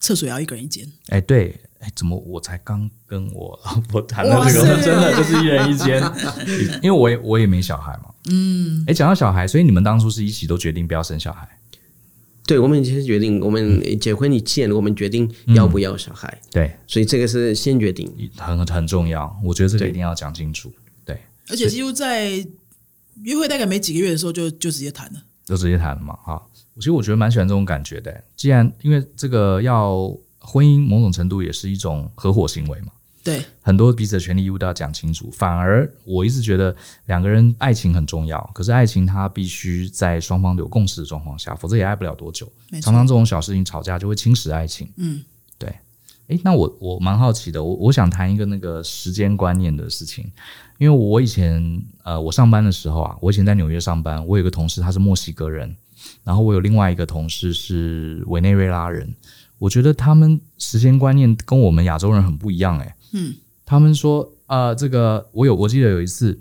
[0.00, 0.90] 厕所也要一个人一间。
[1.08, 1.60] 哎，对。
[1.78, 6.02] 哎，怎么我才刚跟我老婆 谈了这个，真的就是一人一间，
[6.82, 8.06] 因为我也我也没小孩嘛。
[8.30, 11.46] 嗯，哎，讲到小孩，所以你们当初是一起都决定不要生小孩？
[12.46, 16.28] 对，我们先决定，我们结婚以前，我们决定要不要小孩。
[16.44, 19.36] 嗯、对，所以这个是先决定，很很重要。
[19.44, 20.72] 我觉得这个一定要讲清楚。
[21.04, 22.30] 对，对，而且几乎在
[23.22, 26.14] 约会大概没几个月的时候就，就就直接谈了，就直接谈了嘛。
[26.24, 26.40] 哈，
[26.76, 28.22] 其实我觉得蛮喜欢这种感觉的。
[28.36, 30.16] 既然因为这个要。
[30.38, 32.92] 婚姻某种程度也是一种合伙行为嘛？
[33.26, 35.28] 对，很多彼此的权利义务都要讲清楚。
[35.32, 36.74] 反而我一直觉得
[37.06, 42.50] 两个人爱情很重要，可是爱情它必须在双方都有共识的状况下，否则也爱不了多久。
[42.80, 44.88] 常常这种小事情吵架就会侵蚀爱情。
[44.96, 45.24] 嗯，
[45.58, 45.74] 对。
[46.28, 50.24] 诶，那我我蛮好奇的，我我想谈一个那个时间观念的事情，
[50.78, 55.76] 因为我以前呃，我上班的时候啊，我以前在纽约上班，我有个同事他是墨西哥人，
[56.24, 59.14] 然后我有另外一个同事是委内瑞拉人。
[59.58, 66.38] 我觉得他们时间观念跟我们亚洲人很不一样，诶，嗯，他们说，呃，这个我有，我记得有一次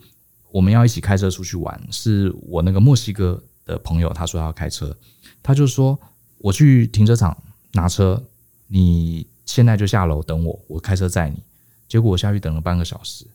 [0.51, 4.95] 我们要一起开车出去玩，是我那个墨西哥的朋友，他说要开车，
[5.41, 5.97] 他就说
[6.39, 7.35] 我去停车场
[7.73, 8.23] 拿车，
[8.67, 11.41] 你现在就下楼等我，我开车载你。
[11.87, 13.25] 结果我下去等了半个小时，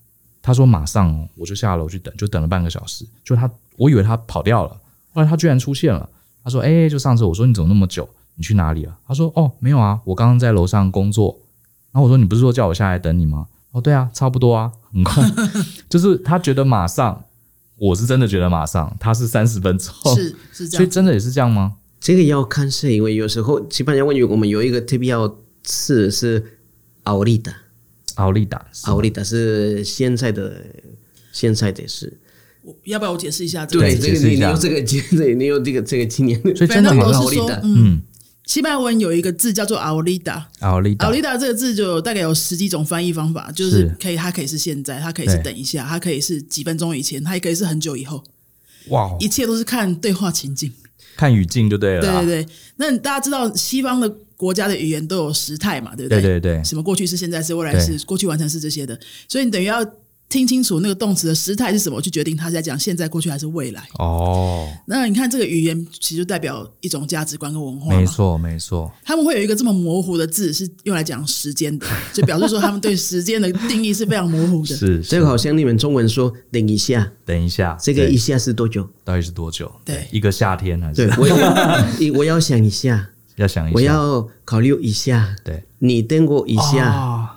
[0.43, 4.71] 他说马上我就下楼去等，就等了半个小时，就他我以为他跑掉了，
[5.13, 6.09] 后来他居然出现了，
[6.43, 8.09] 他说，哎，就上车，我说你怎么那么久？
[8.37, 8.99] 你去哪里了？
[9.07, 11.39] 他说：“哦，没有啊，我刚刚在楼上工作。”
[11.93, 15.23] 然后我说：“你不是说叫我下来等你吗？”哦，对啊，差不多啊，很快。
[15.89, 17.25] 就是他觉得马上，
[17.79, 21.75] 我是真的觉得马上，他是三十分钟，是是这样，所以真的也是这样吗？
[22.01, 26.43] 这个要看是因为有时候，西班牙文我们有一个特别要词是
[27.05, 27.53] 奥利达，
[28.17, 30.65] 奥利达，奥利达是现在的
[31.33, 32.19] 现在的事。
[32.85, 33.65] 要不要我解释一下？
[33.67, 38.03] 对，这个你你有这个你有 这个这个经验，所以真的蛮奥利达，嗯。
[38.51, 48.25] 西班牙文有一个字叫做 ahorita，ahorita 这个字就大概有十几种翻译方法，就是可以，它可以是现在，它可以是等一下，它可以是几分钟以前，它也可以是很久以后。
[48.89, 50.73] 哇，一切都是看对话情境，
[51.17, 52.01] 看语境就对了。
[52.01, 55.95] 对对对，那大家知道西方的国家的语言都有时态嘛？
[55.95, 56.21] 对不对？
[56.21, 59.81] 对对对，什么过去式、现在式、未来式、过去完成式这些的，所以你等于要
[60.31, 63.83] 听清楚那个动词的时态是什么，去决定他是在讲现在、过去还是未来。
[63.99, 67.95] 哦，那你看这个语言其实代表一种价值观跟文化。
[67.95, 68.91] 没错，没错。
[69.05, 74.77] 他们会有一个这么模糊的字，是用来讲时间的，就表示说他们对时间的定义是非常模糊的。
[74.77, 78.89] 是，这个好像你们中文说“等一下”，等一下，这个一下是多久？
[79.05, 79.69] 到底是多久？
[79.85, 81.09] 对，一个夏天还是？
[81.09, 81.37] 对，我要
[82.15, 85.35] 我要想一下，要想一下，我要考虑一下。
[85.43, 87.37] 对，你等我一下。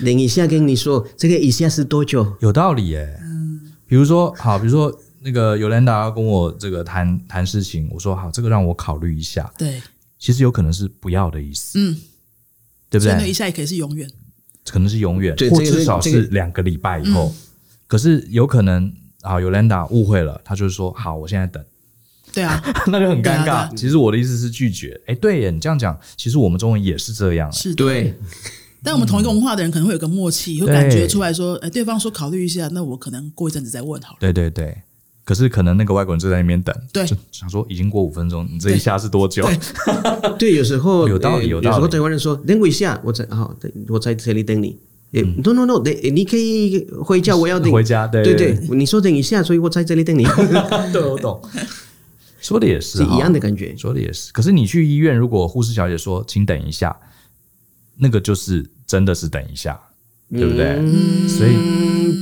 [0.00, 2.36] 哦等一下，跟你说这个一下是多久？
[2.40, 3.18] 有道理耶。
[3.22, 9.52] 嗯，比如说，好，比如说那个 Yolanda 要跟我这个谈谈事情，我说好，这个让我考虑一下。
[9.56, 9.80] 对，
[10.18, 11.78] 其实有可能是不要的意思。
[11.78, 11.96] 嗯，
[12.90, 13.14] 对不对？
[13.14, 14.10] 那一下也可以是永远，
[14.68, 17.32] 可能是永远，或至少是两个礼拜以后。
[17.86, 21.64] 可是有可能，好，Yolanda 误会了，他就是说好，我现在等。
[22.32, 23.72] 对啊， 那就很尴尬。
[23.76, 25.00] 其实我的意思是拒绝。
[25.06, 27.52] 哎，对耶，你这样讲，其实我们中文也是这样。
[27.52, 28.18] 是对。
[28.84, 34.18] 但我们同一个文化的人可能会有个默契，会感觉出来说，哎，对方说考虑一下，那我可能过一阵子再问好了。
[34.20, 34.76] 对对对，
[35.24, 39.48] 可是可能那个外国人就在那边等，对，想说已经过五分钟，你这一下是多久？
[40.38, 41.66] 对， 有时候有道理，有道理。
[41.68, 43.56] 有时候台湾人说等我一下，我在好，
[43.88, 44.76] 我在这里等你。
[45.42, 48.06] No No No，等你可以回家， 我要等回家。
[48.06, 50.24] 对对对，你说等一下，所以我在这里等你。
[50.92, 51.40] 对，我懂。
[52.40, 53.74] 说的也是，是一样的感觉。
[53.76, 56.94] 说的也是，可是你去医院，如果护士小姐说请等一下，
[57.96, 58.70] 那个就是。
[58.94, 59.76] 真的是等一下，
[60.30, 60.76] 对不对？
[60.78, 61.50] 嗯、所以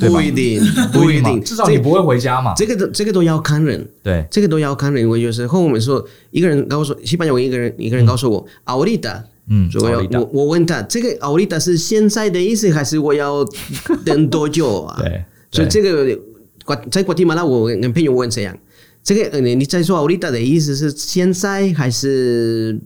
[0.01, 0.59] 不一定，
[0.91, 2.55] 不一定，至少你不会回家嘛。
[2.57, 5.07] 这个都这个都要看人，对，这个都要看人。
[5.07, 13.45] 我有时候我们说一个人告诉西班牙文，一个人一个人告诉我，ahorita，嗯，我要我我问他，这个 ahorita 是现在的意思，还是我要
[14.03, 14.97] 等多久啊？
[15.05, 16.19] 对，所以这个
[16.91, 18.57] 在瓜地马拉，我跟朋友问这样，
[19.05, 22.81] 这个你你在说 ahorita 的意思是现在还是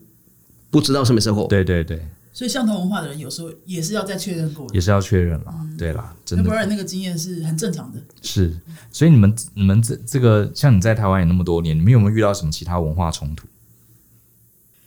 [0.70, 1.46] 不知道什么时候？
[1.46, 2.00] 对对对。
[2.36, 6.44] 所以相同文化的人有时候也是要再确认过，也是要确认了，嗯、对啦，真的。
[6.44, 7.98] 不然那个经验是很正常的。
[8.20, 8.54] 是，
[8.92, 13.46] 所以你们你们这这个像你在台湾也那么多年，你们有没有遇到什么其他文化冲突？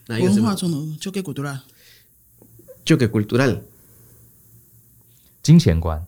[0.09, 1.63] 文化冲突就给古都了，
[2.85, 3.59] 就给古都了。
[5.41, 6.05] 金钱观，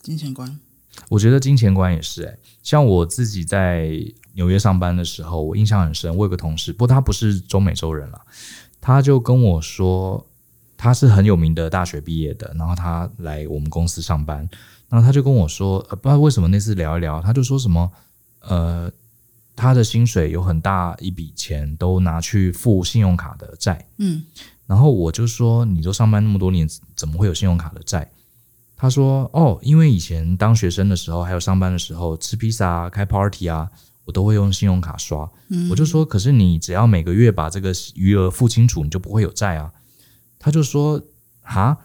[0.00, 0.60] 金钱观，
[1.08, 2.38] 我觉得金钱观也是哎、欸。
[2.62, 3.90] 像我自己在
[4.34, 6.16] 纽约上班的时候，我印象很深。
[6.16, 8.20] 我有个同事，不过他不是中美洲人了，
[8.80, 10.24] 他就跟我说。
[10.76, 14.48] 他是很有名的大学毕业的，然后他来我们公司上班，
[14.88, 17.90] 然后他就跟我说，呃，不知道为什么那次聊一聊，他就说什么，
[18.40, 18.90] 呃，
[19.54, 24.24] 他的薪水有很大一笔钱都拿去付信用卡的债，嗯，
[24.66, 28.10] 然后我就说，你都上班那么多年，怎么会有信用卡的债？
[28.76, 33.70] 他说，哦，因为以前当学生的时候，还有上班的时候，吃披萨啊、开 party 啊，
[34.04, 39.72] 我都会用信用卡刷，嗯，我就说，可是你只要每个月把这个余额付清楚，你就不会有债啊。
[40.38, 41.00] 他就说
[41.42, 41.76] ：“哈，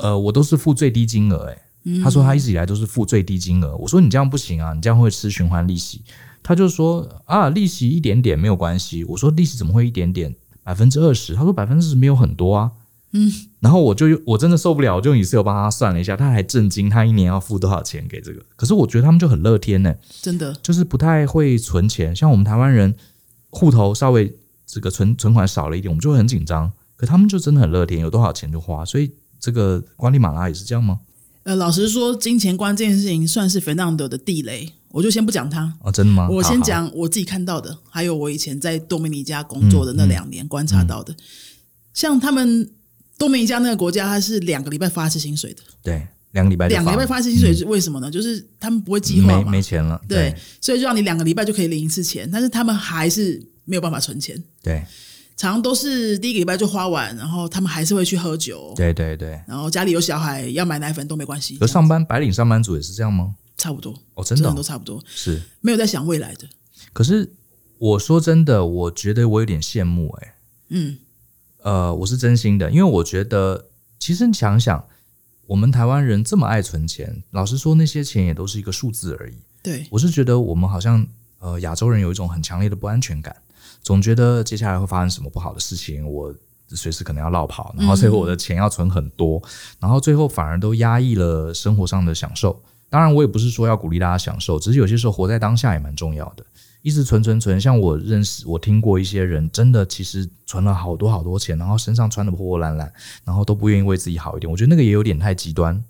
[0.00, 1.58] 呃，我都是付最低金额，诶。
[2.02, 3.76] 他说他一直以来都是付最低金额。
[3.76, 6.02] 我说你这样不行啊，你这样会吃循环利息。
[6.40, 9.02] 他就说啊，利息一点点没有关系。
[9.02, 10.32] 我说利息怎么会一点点？
[10.62, 11.34] 百分之二十？
[11.34, 12.70] 他说百分之十没有很多啊。
[13.10, 18.40] 嗯，然后我就我真的受不了，我就一次有帮他算了一下，他还震惊，他一年要付多少钱给这个？
[18.54, 22.14] 可是我觉得他们就很乐天呢，真的就是不太会存钱。
[22.14, 22.94] 像我们台湾人，
[23.50, 24.32] 户头稍微
[24.64, 29.10] 这个存存款少了一点，我们就会很紧张。”可他们就真的很乐天，有多少钱就花，所以
[29.40, 31.00] 这个瓜地马拉也是这样吗？
[31.42, 36.28] 呃，老实说，金钱观这件事情算是 Fernando 的地雷，我就先不讲他哦，真的吗？
[36.30, 41.12] 我先讲我自己看到的，还有我以前在多米尼加工作的那两年观察到的。
[41.12, 41.24] 嗯嗯、
[41.92, 42.70] 像他们
[43.18, 48.08] 多米尼加那个国家，它是两个礼拜发一次薪水的，对，两个礼拜两个礼拜发一次薪水是为什么呢？
[48.08, 54.86] 嗯、就是他们不会计划嘛，没没钱了，对，对所以就让你两个礼拜就可以领一次钱，但是他们还是没有办法存钱，对。
[55.42, 58.72] 常常都是第一个礼拜就花完，然后他们还是会去喝酒。
[58.76, 59.30] 对对对。
[59.44, 61.58] 然后家里有小孩要买奶粉都没关系。
[61.60, 63.34] 而上班白领上班族也是这样吗？
[63.56, 65.02] 差不多哦，真的、哦、都差不多。
[65.04, 66.48] 是没有在想未来的。
[66.92, 67.32] 可是
[67.78, 70.34] 我说真的，我觉得我有点羡慕哎、欸。
[70.68, 70.98] 嗯。
[71.64, 73.66] 呃，我是真心的，因为我觉得
[73.98, 74.86] 其实你想想，
[75.46, 79.34] 我们台湾人这么爱存钱，老实说，那些钱也都是一个数字而已。
[79.60, 79.84] 对。
[79.90, 81.04] 我是觉得我们好像
[81.40, 83.34] 呃亚洲人有一种很强烈的不安全感。
[83.82, 86.34] 总觉得接下来会发生什么不好的事情，我
[86.68, 89.48] 随时可能要落跑，然后最后我的钱要存很多，嗯、
[89.80, 92.62] 然后最后反而都压抑了生活上的享受。
[92.88, 96.44] 当然，我也不是说要鼓励大家享受，只是有些时候活在当下也蛮重要的。
[96.82, 102.92] 一直存存存，像我认识、我听过一些人，真的其实存了好多好多钱，然后身上穿得破破烂烂，
[103.24, 104.50] 然后都不愿意为自己好一点。
[104.50, 105.82] 我觉得那个也有点太极端。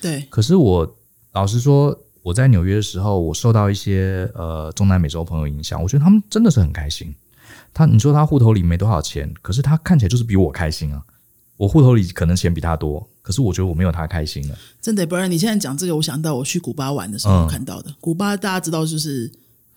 [0.00, 0.22] 对。
[0.28, 0.96] 可是我
[1.32, 7.14] 老实说，我在纽约的时候，我受到一些呃中南美洲朋友影响，我觉得他们真的是很开心。
[7.72, 11.02] 他，你说他户头里没多少钱，可是他看起来就是比我开心啊！
[11.56, 14.58] 我户头里可能钱比他多，可是我觉得我没有他开心了。
[14.80, 17.90] 真的，不然你现在讲这个，我想到我去古巴玩的时候看到的。
[17.90, 19.30] 嗯、古巴大家知道，就是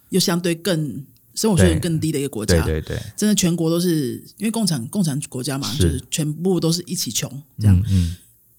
[0.10, 1.04] 又相对更
[1.36, 2.62] 生活水平更低的一个国家。
[2.64, 7.30] 对对对，真的全国都是因为共产共产国家嘛，是就是全部都是一起穷
[7.60, 7.78] 这样。
[7.78, 7.86] 嗯。
[7.90, 8.16] 嗯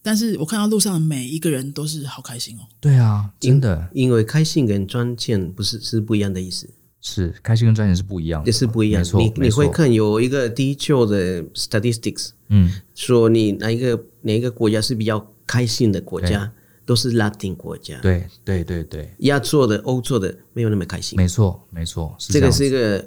[0.06, 2.60] 但是我看到路上的每一个人都是好开心哦。
[2.78, 6.68] 对啊，真的，因为开心跟赚钱不是是不一样的意思。
[7.06, 9.00] 是开心跟赚钱是不一样的，也是不一样。
[9.00, 16.50] 没错，你你会看有一个地球的 statistics，嗯，说你哪一个哪一个国家是比较开心的国家，
[16.86, 18.00] 都是 Latin 国家。
[18.00, 21.16] 对对对对，亚洲的、欧洲的没有那么开心。
[21.16, 23.06] 没错没错，这，这个是一个。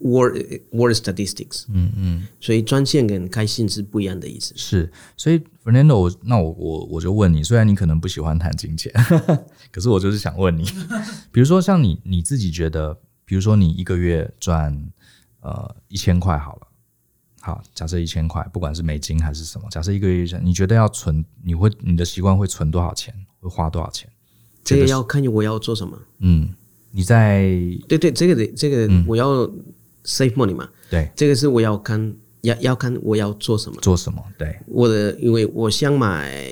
[0.00, 4.54] World World Statistics，嗯嗯，所以赚钱跟开心是不一样的意思。
[4.56, 8.92] 是，所以 Fernando，那我我我就问你，虽然你可能不喜欢谈金钱，
[9.72, 10.62] 可是我就是想问你，
[11.32, 12.96] 比如说像你你自己觉得，
[13.28, 14.74] 比如说你一个月赚
[15.42, 16.66] 呃一千块好了，
[17.42, 24.10] 好，假设一千块，不管是美金还是什么，假设一个月你觉得要存，你会你的习惯会存多少钱，会花多少钱？
[24.64, 25.98] 这个要看我要做什么。
[26.20, 26.54] 嗯，
[26.90, 27.42] 你在
[27.86, 29.28] 对对，这个得这个我要。
[29.28, 29.64] 嗯
[30.04, 36.50] Save money 嘛，对，这个是我要看，要要看我要做什么，做什么，对，我的，因为我想买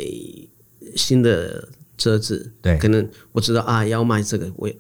[0.95, 4.71] 新的车子，对，可能我知道啊，要买这个，我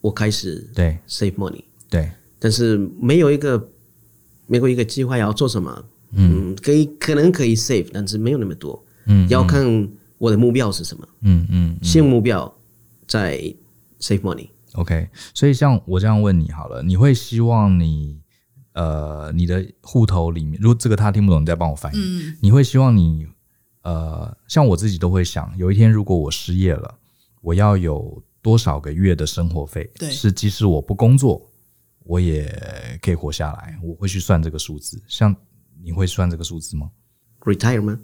[0.00, 0.98] 我开始对。
[1.08, 3.68] save money，对，但是没有一个
[4.46, 12.52] 没有一个计划要做什么，嗯，可以可能可以 save，但是没有那么多，嗯，要看我的目标是什么，嗯嗯，先目标
[13.06, 13.38] 在
[14.00, 14.48] save money。
[14.74, 18.20] OK，所以像我这样问你好了，你会希望你
[18.72, 21.98] 呃你的户头里面，如果这个他听不懂，你再帮我翻译。
[21.98, 23.26] 嗯，你会希望你
[23.82, 26.98] 呃，像我自己都会想，有一天如果我失业了，
[27.42, 29.90] 我要有多少个月的生活费？
[29.98, 31.50] 对，是即使我不工作，
[32.04, 33.78] 我也可以活下来。
[33.82, 35.00] 我会去算这个数字。
[35.06, 35.34] 像
[35.82, 36.90] 你会算这个数字吗
[37.40, 38.00] ？Retire 吗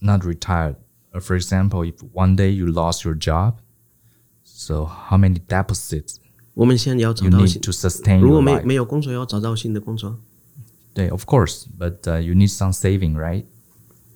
[0.00, 0.76] ？Not retired.
[1.12, 3.54] For example, if one day you lost your job.
[4.44, 6.16] So how many deposits?
[6.54, 8.18] 我们现在要找到新的。
[8.18, 10.18] 如果没没有工作，要找到新的工作。
[10.94, 13.44] 对，of course, but、uh, you need some saving, right?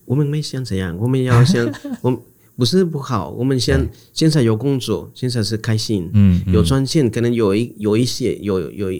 [0.07, 1.70] 我们没想这样，我们要想，
[2.01, 2.20] 我们
[2.61, 3.31] 不是不好。
[3.31, 6.53] 我们现现在有工作，现在是开心，嗯，嗯。
[6.53, 8.92] 有赚钱，可能有一有一些有有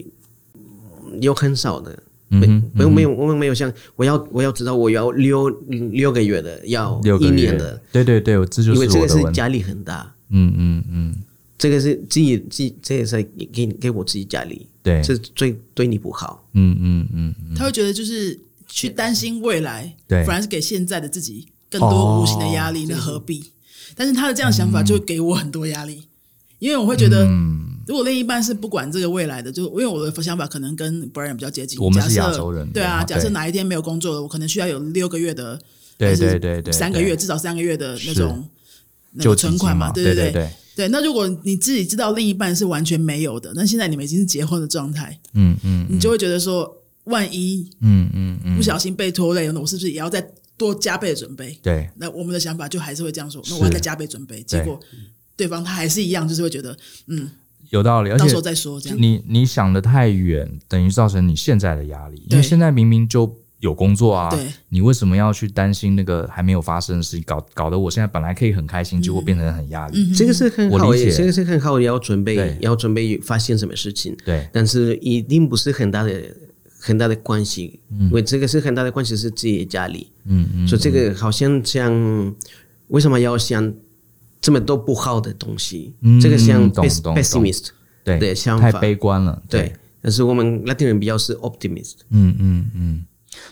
[1.19, 5.47] 有很少的，嗯、没没有没有，我们没有像，我要我要知道我要六
[5.91, 11.15] 六个月的，要一年的，对对对，这就是因为这个是压力很大，嗯嗯嗯。
[11.59, 13.21] 这个是自己自己，这也是
[13.53, 16.43] 给给我自己压力，对，这最对你不好。
[16.53, 23.51] 嗯嗯嗯，他会觉得就是去担心未来，对，反而是给现在的自己更多无形的压力，那何必？
[23.95, 26.03] 但是他的这样想法就会给我很多压力，
[26.59, 27.25] 因为我会觉得，
[27.87, 31.79] 如果另一半是不管这个未来的，就因为我的想法可能跟 Brian 比较接近。
[31.79, 35.59] 我们是亚洲人，对啊，假设哪一天没有工作了，我可能需要有六个月的，
[35.97, 38.47] 对对对对，三个月至少三个月的那种
[39.13, 40.15] 那个存款嘛，对对？
[40.15, 40.49] 对对。
[40.73, 50.25] 对，那如果你自己知道另一半是完全没有的，那现在你们已经是结婚的状态，嗯嗯，你就会觉得说，万一，嗯嗯嗯，不小心被拖累了，那我是不是也要再
[50.61, 51.57] 多加倍的准备？
[51.61, 54.41] 对，那我们的想法就还是会这样说，那我要再加倍准备。
[54.43, 54.79] 结果
[55.35, 57.29] 对方他还是一样，就是会觉得，嗯，
[57.71, 59.01] 有道理，而且到时候再说这样。
[59.01, 63.37] 你你想的太远，等于造成你现在的压力，因为现在明明就。
[63.61, 67.23] 有工作啊，对，你为什么要去担心那个还没有发生的事情？
[67.27, 70.11] 搞搞得我现在本来可以很开心，结果变成很压力。
[70.15, 74.17] 这个是很好，这个是很好，要准备，要准备发现什么事情。
[74.25, 76.11] 对，但是一定不是很大的
[76.81, 80.11] 很大的关系，嗯、因为这个是很大的关系是自己的压力。
[80.25, 82.35] 嗯嗯，所以这个好像像
[82.87, 83.71] 为什么要想
[84.41, 85.93] 这么多不好的东西？
[86.01, 87.67] 嗯、这个像 pessimist
[88.03, 89.41] 对的想法，太悲观了。
[89.47, 91.97] 对，对但是我们拉丁人比较是 optimist。
[92.09, 93.05] 嗯嗯嗯。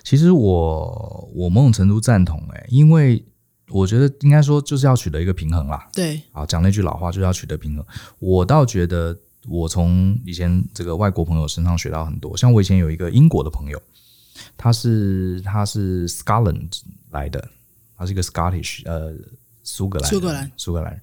[0.04, 3.24] 其实我我某种程度赞同诶、欸，因为
[3.70, 5.88] 我觉得应该说就是要取得一个平衡啦。
[5.94, 7.86] 对，啊，讲那句老话就是要取得平衡。
[8.18, 9.15] 我倒觉得
[9.49, 13.81] 我从以前这个外国朋友身上学到很多，像我以前有一个英国的朋友，
[14.55, 17.49] 他是他是 Scotland 来的，
[17.97, 19.13] 他是一个 Scottish 呃
[19.63, 21.01] 苏格兰苏格兰苏格兰人，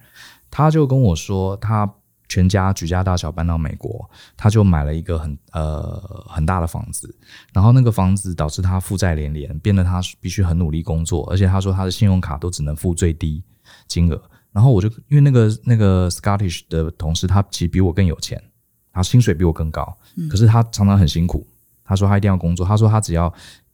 [0.51, 1.93] 他就跟我说他。
[2.29, 7.15] 全家举家大小搬到美国，他就买了一个很呃很大的房子，
[7.53, 13.41] 然后那个房子导致他负债连连，变得他必须很努力工作，而且他说他的信用卡都只能付最低
[13.87, 14.21] 金额。
[14.57, 18.43] 然后我就因为那个那个 Scottish 的同事，他其实比我更有钱，
[18.91, 19.99] 他薪水比我更高，
[20.31, 21.47] 可是他常常很辛苦。
[21.85, 23.31] 他说他一定要工作，他说他只要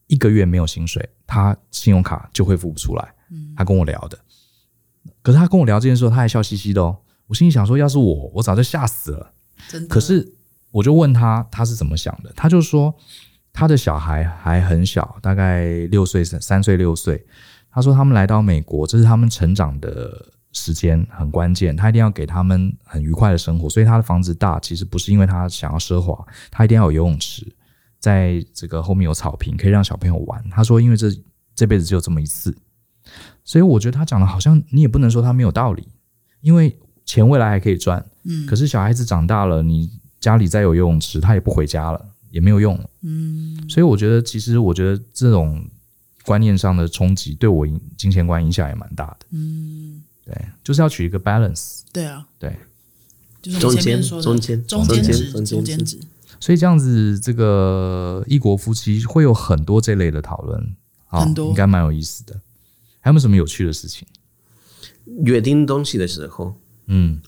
[0.09, 3.15] 一个月没有薪水，他信用卡就会付不出来。
[3.57, 4.19] 他跟我聊的，
[5.23, 6.99] 可是他跟我聊这件事，他还笑嘻嘻的哦。
[7.29, 9.33] 我心里想说，要是我，我早就吓死了。
[9.69, 9.89] 真的。
[9.89, 10.35] 可是
[10.73, 12.33] 我就问他，他是怎么想的？
[12.35, 12.93] 他就说，
[13.53, 17.25] 他的小孩还很小，大概六岁、三岁、六岁。
[17.71, 27.47] 他说他们来到美国，这是他们成长的时间很关键，他一定要给他们很愉快的生活，所以他的房子大，其实不是因为他想要奢华，他一定要有游泳池，
[27.99, 30.45] 在这个后面有草坪，可以让小朋友玩。
[30.51, 31.09] 他说，因为这
[31.57, 32.55] 这辈子只有这么一次，
[33.45, 35.89] 所以我觉得他讲的好像你也不能说他没有道理，
[36.41, 39.91] 因为钱未来还可以赚，嗯，可是小孩子长大了，你
[40.21, 45.65] 家里再有游泳池，他也不回家了，也没有用，嗯，所以我觉得其实我觉得这种
[46.25, 50.03] 观念上的冲击对我金钱观影响也蛮大的，嗯。
[50.25, 51.81] 对，就是要取一个 balance。
[51.93, 52.57] 对啊，对，
[53.43, 55.99] 就是中间中间中间值中间值。
[56.41, 60.75] 所以这样子，这个异国夫妻会有很多这类的讨论，
[61.07, 62.41] 很多应该蛮有意思的。
[62.99, 64.07] 还有没有什么有趣的事情？
[65.25, 66.57] 约定东西的时候，
[66.87, 67.21] 嗯，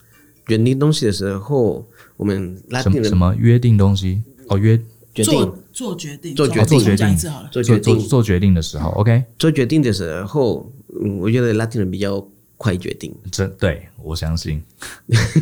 [0.49, 1.87] 约定东西的时候，
[2.17, 4.23] 我们什么什么约定东西？
[4.49, 4.77] 哦，约
[5.13, 7.17] 决定做决定做决定做决定
[7.51, 12.27] 做决定做决定的时候，OK，做决定的时候，嗯，我觉得拉丁人比较。
[12.65, 14.63] 快决定，这对我相信。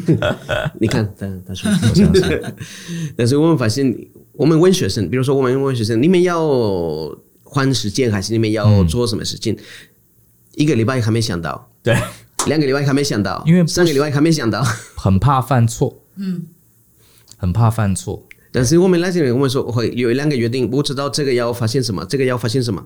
[0.80, 2.42] 你看，他他说我相信。
[3.16, 3.96] 但是我们发现，
[4.32, 6.36] 我们问学生，比如说我们问学生，你们要
[7.44, 9.54] 换时间，还是你们要做什么事情？
[9.54, 9.58] 嗯、
[10.56, 11.96] 一个礼拜还没想到，对，
[12.48, 14.60] 两个礼拜还没想到，因为三个礼拜还没想到，
[14.96, 16.48] 很怕犯错，嗯，
[17.36, 18.26] 很怕犯错。
[18.50, 22.84] 但是我们那些人，我们说会有两个约定，不知道这个要发现什么，这个要发现什么。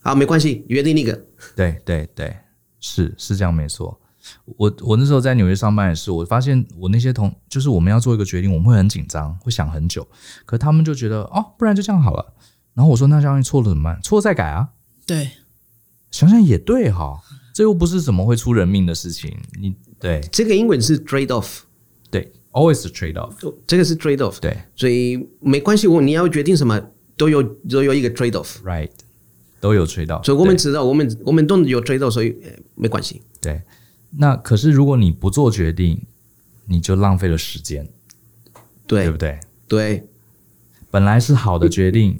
[0.00, 1.24] 好，没关系，约定那个。
[1.56, 2.36] 对对对。
[2.80, 4.00] 是是这样没错，
[4.56, 10.06] 我我那时候在纽约上班也是，我发现我那些同就是我们要做一个决定，我们会很紧张，会想很久，
[10.44, 12.34] 可他们就觉得哦，不然就这样好了。
[12.74, 14.00] 然后我说那这样错了怎么办？
[14.02, 14.68] 错了再改啊。
[15.06, 15.30] 对，
[16.10, 17.20] 想想也对哈，
[17.52, 19.36] 这又不是什么会出人命的事情。
[19.58, 21.60] 你对这个英文是 trade off，
[22.10, 23.32] 对，always trade off，
[23.66, 26.80] 这个是 trade off，对，所以没关系，我你要决定什么
[27.16, 28.90] 都有都有一个 trade off，right。
[29.60, 32.36] 都有 trade off，所以我们知道，我们我们都有 trade off，所以
[32.74, 33.22] 没关系。
[33.40, 33.62] 对，
[34.16, 36.00] 那可是如果你不做决定，
[36.66, 37.88] 你就浪费了时间，
[38.86, 39.40] 对，对不对？
[39.66, 40.06] 对，
[40.90, 42.18] 本来是好的决定，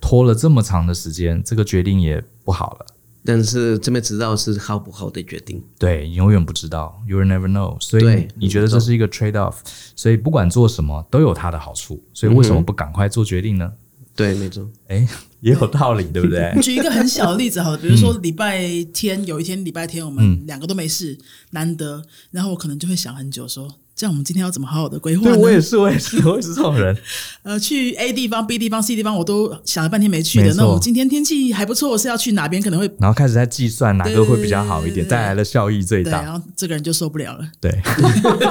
[0.00, 2.86] 拖了这么长的时间，这个决定也不好了。
[3.24, 5.62] 但是这么知道是好不好的决定？
[5.78, 7.76] 对，永远不知道，you will never know。
[7.78, 9.56] 所以你觉得这是一个 trade off，
[9.94, 13.70] 所以不管做什么都有它的好处，所以为什么不赶快做决定呢？
[13.70, 13.78] 嗯
[14.16, 14.68] 对，没错。
[14.88, 15.06] 哎，
[15.40, 16.52] 也有道理，对不对？
[16.62, 18.60] 举一个很小的例子，好了，比如说礼拜
[18.92, 21.18] 天有一天礼拜天，我们两个都没事，
[21.50, 23.78] 难得，然后我可能就会想很久，说。
[23.98, 25.24] 这样我们今天要怎么好好的规划？
[25.24, 26.96] 对，我也是，我也是， 我也是这种人。
[27.42, 30.54] 呃，去 A 地方、B 地方、C 地方，我都想了半天没去的。
[30.54, 32.62] 那我今天天气还不错，我是要去哪边？
[32.62, 36.22] 可能会然后开始在计算哪个会比较好一点，带来的效益最大。
[36.22, 37.44] 然后这个人就受不了了。
[37.60, 37.76] 对，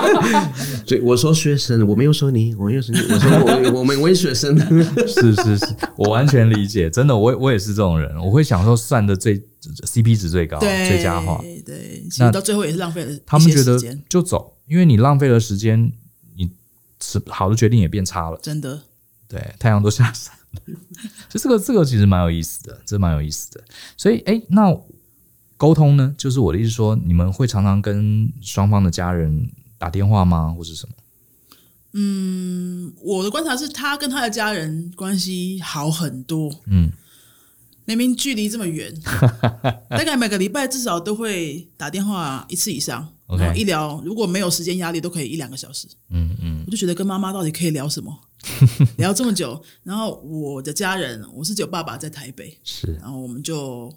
[0.85, 4.57] 所以我说学生，我没有说你，我没有说你，我说我我们为学生。
[5.07, 11.41] 是是是，我完全理解，真的，我我也是这种人，我会想说算的最 CP 值最高、最佳化。
[11.65, 13.19] 对，其实到最后也是浪费了。
[13.25, 13.77] 他们觉得
[14.07, 14.55] 就走。
[14.67, 15.93] 因为你浪费了时间，
[16.35, 16.51] 你
[17.01, 18.37] 是好的决定也变差了。
[18.43, 18.81] 真的，
[19.25, 20.75] 对，太阳都下山了。
[21.29, 23.63] 就这个，这个其实蛮有意思的，这蛮有意思的。
[23.95, 24.77] 所以，哎，那
[25.55, 26.13] 沟通呢？
[26.17, 30.93] 就是我的意思说，你们会常常跟双方的家人打电话吗，或是什么？
[31.93, 36.53] 嗯，我的观察是他跟他的家人关系好很多。
[36.65, 36.91] 嗯。
[37.87, 38.93] 明明距离这么远，
[39.89, 43.37] 大概每个礼拜至少都会打电话一次以上，okay.
[43.39, 45.87] 然后一聊，如果没有时间压力，都可以一两个小时。
[46.09, 48.13] 嗯嗯，我就觉得跟妈妈到底可以聊什么？
[48.97, 53.93] 聊这么久，然后我的家人，我是只有爸爸在台北，是，然后我们就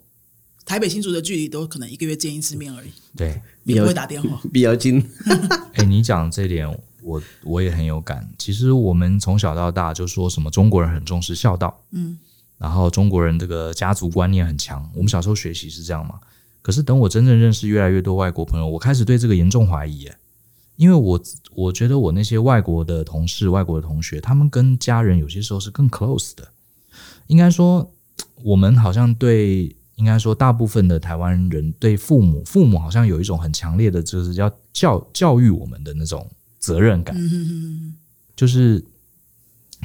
[0.64, 2.90] 台北新竹的距离都可能一个月见一次面而已。
[3.16, 5.04] 对，也不会打电话，比较 近。
[5.72, 6.68] 哎，你讲这点，
[7.02, 8.30] 我我也很有感。
[8.38, 11.82] 其实我们从小到大就说什么中国人很重视孝道。
[11.90, 12.16] 嗯。
[12.60, 16.20] 然后中国人这个家族观念很强，我们小时候学习是这样嘛？
[16.60, 20.06] 可是等我真正认识越来越多外国朋友，我开始对这个严重怀疑，
[20.76, 21.18] 因为我
[21.54, 26.48] 我觉得我那些外国的同事、外国的同学，他们跟家人有些时候是更 close 的。
[27.28, 27.90] 应该说，
[28.42, 37.16] 我们好像对，应该说大部分的台湾人对父母，父母好像有一种很强烈的，就是要教教育我们的那种责任感。
[38.36, 38.84] 就是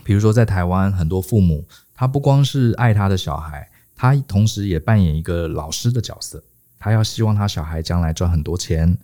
[0.04, 1.66] 比如说在台湾，很多父母。
[1.96, 6.44] 他不光是爱他的小孩，他同时也扮演一个老师的角色。
[6.78, 8.96] 他要希望他小孩将来赚很多钱，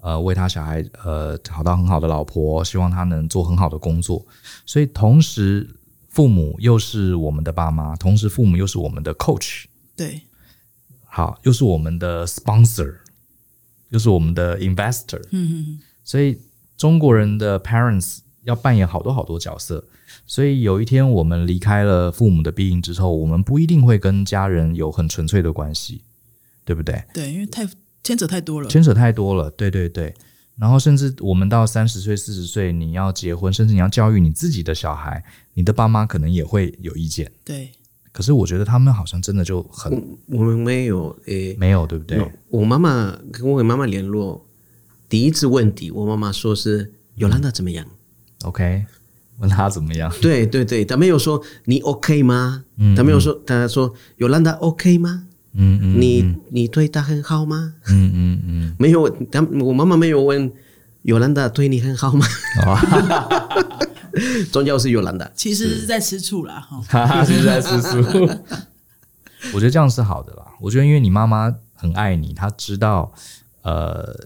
[0.00, 4.24] 呃，为他小孩呃找到很好的老婆，希望他能做很好的工作。
[4.64, 5.68] 所以，同时
[6.08, 9.64] 父母又是我们的爸妈，同时父母又是我们的 coach，
[9.96, 10.20] 对，
[11.06, 12.98] 好，又是我们的 sponsor，
[13.88, 15.20] 又是我们的 investor。
[15.32, 15.80] 嗯嗯。
[16.04, 16.38] 所以，
[16.76, 19.84] 中国人的 parents 要扮演好多好多角色。
[20.26, 26.02] 所以有一天我们离开了父母的庇荫之后，我们不一定会跟家人有很纯粹的关系。
[26.66, 27.04] 对不对？
[27.12, 27.68] 对，因为太
[28.02, 30.14] 牵扯太多了，牵扯太多了，对对对。
[30.56, 35.22] 然后甚至我们到三十岁、四十岁，你要结婚，甚至你要教育你自己的小孩，
[35.52, 37.30] 你的爸妈可能也会有意见。
[37.44, 37.68] 对。
[38.12, 44.42] 可是我觉得他们好像真的就很，我，我们没有诶，没有对不对？No, 我妈妈跟我妈妈联络，
[45.06, 47.84] 第一次问题，我妈妈说是尤兰达怎么样
[48.44, 48.86] ？OK，
[49.38, 50.10] 问他怎么样？
[50.22, 52.64] 对对对，他没有说你 OK 吗？
[52.76, 55.24] 嗯，他没有说，他说有兰达 OK 吗？
[55.56, 57.74] 嗯嗯，你你对他很好吗？
[57.88, 60.50] 嗯嗯嗯， 没有，他我妈妈没有问
[61.02, 62.26] 有兰达对你很好吗？
[64.52, 67.98] 宗教是有兰达，其实是在吃醋啦，哈， 其实在吃醋。
[69.52, 70.44] 我觉得这样是好的啦。
[70.60, 73.12] 我觉得因为你妈妈很爱你，她知道，
[73.62, 74.16] 呃，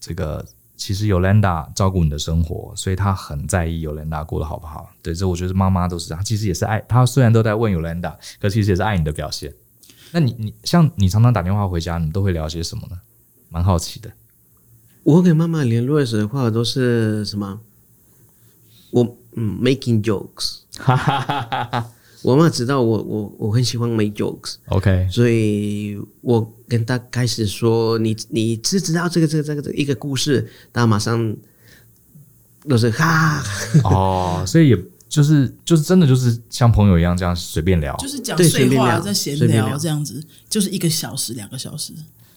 [0.00, 0.44] 这个
[0.76, 4.90] 其实尤兰达照顾你的生活，所以她很在意尤兰达过得好不好。
[5.02, 6.80] 对，这我觉得妈妈都是这样，其实也是爱。
[6.88, 9.54] 她虽然都在问尤兰达，可其实也是爱你的表现。
[10.12, 12.98] 那你你像你常常打电话回家，你都会聊些什么呢？
[13.48, 14.10] 蛮好奇的。
[15.02, 17.60] 我给妈妈联络的时候都是什么？
[18.90, 19.16] 我。
[19.36, 21.90] 嗯，making jokes，哈哈哈哈哈。
[22.24, 31.36] 我妈知道我我我很喜欢 make jokes，OK，所以我跟她开始说，你你知知道这个这个这个这个一个故事，她马上
[32.66, 33.42] 都是哈，
[33.84, 41.92] 哦，所以也就是就是真的就是像朋友一样这样随便聊，就是讲碎话在闲聊这样子，就是一个小时两个小时。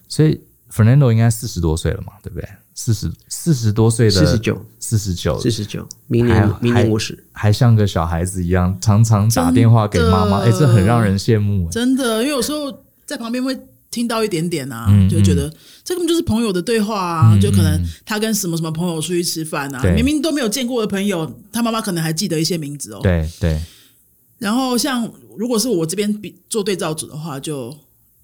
[0.09, 2.49] 所以 Fernando 应该四十多岁了嘛，对不对？
[2.79, 11.67] 四十四十多岁的四十九，四十九，四十九，明年明年五十，还像个小孩子一样，常常打电话给妈妈，哎、欸，这很让人羡慕。
[11.71, 12.71] 真的，因为有时候
[13.03, 13.59] 在旁边会
[13.89, 15.51] 听到一点点啊，嗯、就觉得
[15.83, 22.99] 这根本就是朋友的对话啊，嗯、就可能他跟什么什么朋友出去吃饭啊，明明都没有见过的朋友，他妈妈可能还记得一些名字哦。
[23.01, 23.59] 对对。
[24.37, 27.75] 然后像如果是我这边比做对照组的话，就。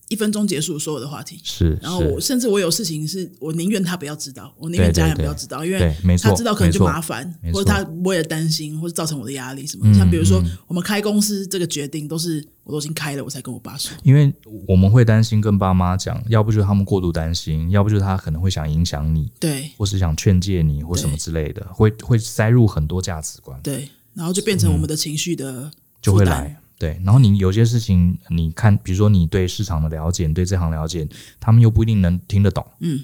[0.09, 1.77] 一分钟结束所有的话题，是。
[1.81, 9.91] 然后我甚至我有事情是我宁愿他不要知道，我宁愿家人不要知道，因为他知道可能就麻烦，或者他我也担心，或者造成我的压力什么。
[9.93, 13.95] 像比如说我们开公司这个决定，都是我都已经开了，我才跟我爸说。
[14.03, 14.31] 因为
[14.67, 26.59] 我们会担心跟爸妈讲，要不就是他们过度担心，要不就是他可能会想影响你，对，或是想劝诫你或什么之类的，会会塞入很多价值观，对，然后就变成我们的情绪的、嗯、就会来。
[26.84, 31.07] 对，然后你有些事情，你看，比如说你对市场的了解，你对这行了解，
[31.39, 32.99] 他们又不一定能听得懂，嗯，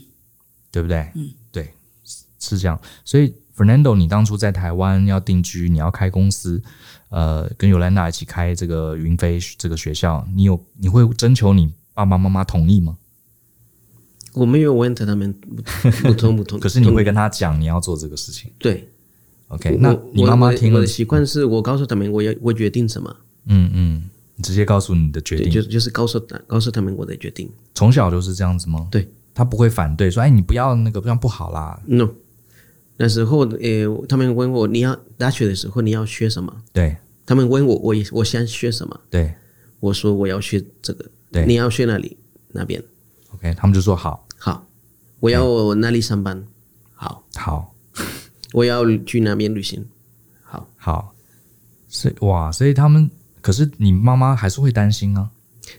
[0.70, 1.10] 对不对？
[1.16, 1.72] 嗯，对，
[2.38, 2.78] 是这样。
[3.06, 6.62] 所以，Fernando，你当初在台湾要定居，你要开公司，
[7.08, 12.98] 呃，跟尤兰达一起开这个云飞这个学校，你有你会征求你爸爸妈妈同意吗？
[14.34, 15.34] 我没有问他他们
[16.04, 18.90] 不同不同， 可是你会跟他讲你要做这个事情，对
[19.48, 19.78] ，OK？
[19.80, 23.16] 那你妈妈听了，我的习惯是我告诉他们我要我决定什么。
[23.50, 27.52] 嗯嗯，你直接告诉你的决定，就就是告诉他，告诉他们我的决定。
[27.76, 28.88] 从小就是这样子吗？
[28.90, 31.82] 对，他不会反对说，哎，你不要那个这样不好啦。
[31.86, 32.10] No，
[32.96, 36.56] 那时候，呃，他们问我你要大学的时候你要学什么？
[36.72, 36.96] 对，
[37.26, 39.00] 他们问我，我我想学什么？
[39.10, 39.34] 对，
[39.80, 41.06] 我说我要学这个。
[41.32, 42.16] 对，你要学哪里？
[42.52, 42.82] 那边
[43.34, 44.66] ？OK，他们就说好，好，
[45.20, 46.44] 我要那里上班？
[46.94, 47.74] 好，好，
[48.54, 49.84] 我要去那边旅行。
[50.44, 51.14] 好，好，
[51.88, 53.10] 所以哇，所以他们。
[53.42, 55.30] 可是你妈妈还是会担心啊，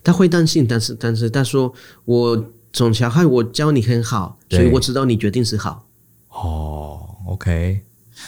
[0.03, 1.73] 她会担心，但是但是她说，
[2.05, 5.87] 我从小害我教你很好，所以我知道你决定是好。
[6.29, 7.83] 哦，OK，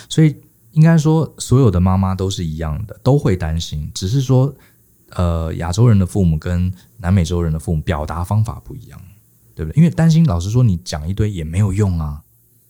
[0.08, 0.36] 所以
[0.72, 4.54] 应该说所有的妈妈都是一样的，都会担心，只是说
[5.10, 9.00] 呃亚洲人的父母跟南美洲人的父母表达方法不一样，
[9.54, 9.76] 对不对？
[9.76, 12.22] 因为担心，老实说你讲一堆也没有用啊。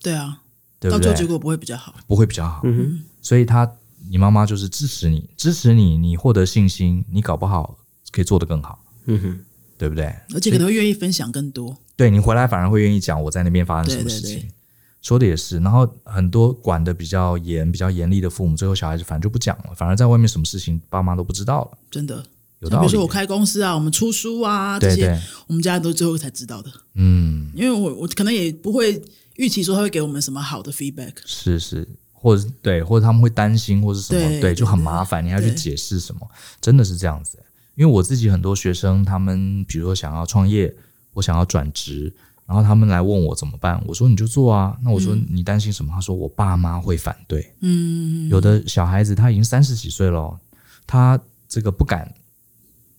[0.02, 0.42] 对啊，
[0.78, 0.98] 对不对？
[0.98, 2.60] 到最后结果不会比较好，不会比较好。
[2.64, 3.70] 嗯哼，所以他。
[4.12, 7.78] 你妈妈就是支持你，支持你，你获得信心，你搞不好
[8.10, 9.40] 可以做得更好，嗯哼，
[9.78, 10.04] 对不对？
[10.34, 11.74] 而且可能会愿意分享更多。
[11.96, 14.52] 对，你回来反而会愿意讲我在那边发生什么事情，对对对，
[15.00, 15.60] 说的也是。
[15.60, 21.78] 然后很多管的比较严、比较严厉的父母，最后小孩子反正就不讲了，反而在外面什么事情爸妈都不知道了。
[21.90, 22.22] 真的，
[22.58, 22.86] 有道理。
[22.86, 26.70] 比如说我开公司啊，我们出书啊这些，对对，我们家人都最后才知道的。
[26.96, 29.02] 嗯，因为我我可能也不会
[29.36, 31.14] 预期说他会给我们什么好的 feedback。
[31.24, 31.88] 是是。
[32.22, 36.20] 或者对，或者他们会担心，或者什么，对，对，就很麻烦，你还要去解释什么，
[36.60, 37.36] 真的是这样子。
[37.74, 40.72] 因为我自己很多学生，他们比如说想要创业，
[41.14, 42.14] 我想要转职，
[42.46, 44.78] 然后他们来问我怎么办，我说你就做啊。
[44.84, 45.92] 那我说你担心什么？
[45.92, 47.52] 他说我爸妈会反对。
[47.60, 50.38] 嗯，有的小孩子他已经三十几岁了，
[50.86, 51.18] 他
[51.48, 52.14] 这个不敢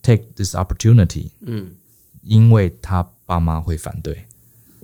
[0.02, 1.70] take this opportunity，嗯，
[2.22, 4.26] 因为他爸妈会反对。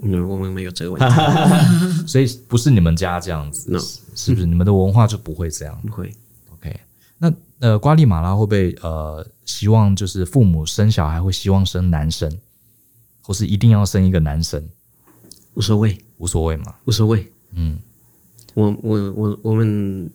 [0.02, 1.16] 嗯，我们没有这个问题，
[2.08, 3.78] 所以不是你们家这样子，
[4.14, 4.46] 是不是？
[4.46, 5.80] 你们的文化就不会这样？
[5.82, 6.12] 不会。
[6.52, 6.80] OK，
[7.18, 12.30] 那呃，瓜利马拉会不会呃希望就是父母生小孩会希望生男生？
[13.22, 14.66] 或是一定要生一个男生？
[15.54, 17.30] 无所谓，无所谓嘛，无所谓。
[17.52, 17.78] 嗯，
[18.54, 20.10] 我我我我们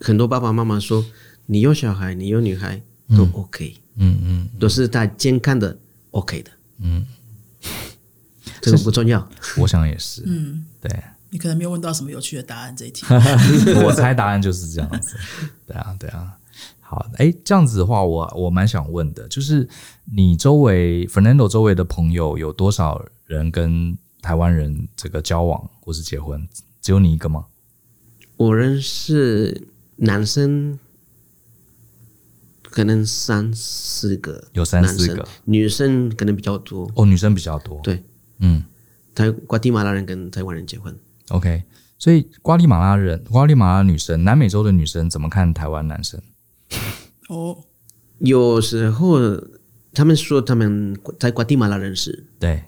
[0.00, 1.04] 很多爸爸妈妈说，
[1.46, 2.80] 你有小孩，你有女孩
[3.16, 5.76] 都 OK，嗯嗯，嗯，都是在健康的
[6.12, 6.50] OK 的，
[6.80, 7.04] 嗯，
[8.60, 9.28] 这个不重要。
[9.58, 10.90] 我想也是，嗯，对。
[11.32, 13.06] 你可能没有问到什么有趣的答案这一题，
[13.86, 15.16] 我猜答案就是这样子。
[15.64, 16.36] 对啊，对啊。
[16.80, 19.68] 好，哎，这样子的话，我我蛮想问的，就是
[20.12, 26.48] 你周围 Fernando 周围的朋友有多少人跟台湾人这个交往或是结婚？
[26.82, 27.46] 只有你一个吗？
[28.36, 30.76] 我认识男生
[32.62, 36.90] 可能三四个，有三四个，女生可能比较多。
[36.96, 37.80] 哦，女生比较多。
[37.84, 38.02] 对，
[38.40, 38.64] 嗯，
[39.14, 40.94] 台瓜地马拉人跟台湾人结婚。
[41.28, 41.62] OK，
[41.98, 46.20] 所以瓜地马拉人、瓜地马拉女生、南美洲的女生怎么看台湾男生？
[47.28, 47.58] 哦，
[48.18, 49.18] 有时候
[49.92, 52.64] 他们说他们在瓜地马拉认识，对，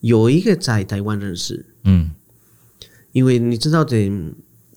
[0.00, 2.10] 有一个在台湾认识，嗯，
[3.12, 4.10] 因为你知道的，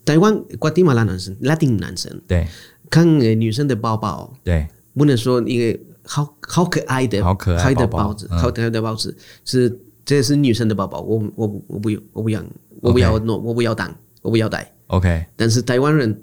[0.04, 2.48] 台湾瓜地马拉男生、拉丁男生，对，
[2.90, 9.16] 看女生的包包，对，不能说一个好好可爱的、好可爱的包子，好可爱的包子
[9.46, 12.44] 是这是女生的包包，我我我不我不要。
[12.82, 14.70] 我不要弄，我不要当，我不要带。
[14.88, 16.22] OK，但是台湾人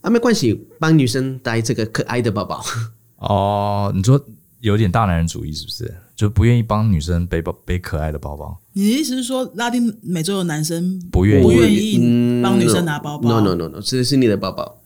[0.00, 2.60] 啊，没关系，帮女生带这个可爱的包包。
[3.18, 4.20] 哦，你说
[4.58, 5.94] 有点大男人主义是不是？
[6.16, 8.58] 就不愿意帮女生背包背可爱的包包？
[8.72, 14.80] 你的意思是说，拉丁美洲的男生不愿意不愿意帮女生拿包包？No No No No，这是你的包包。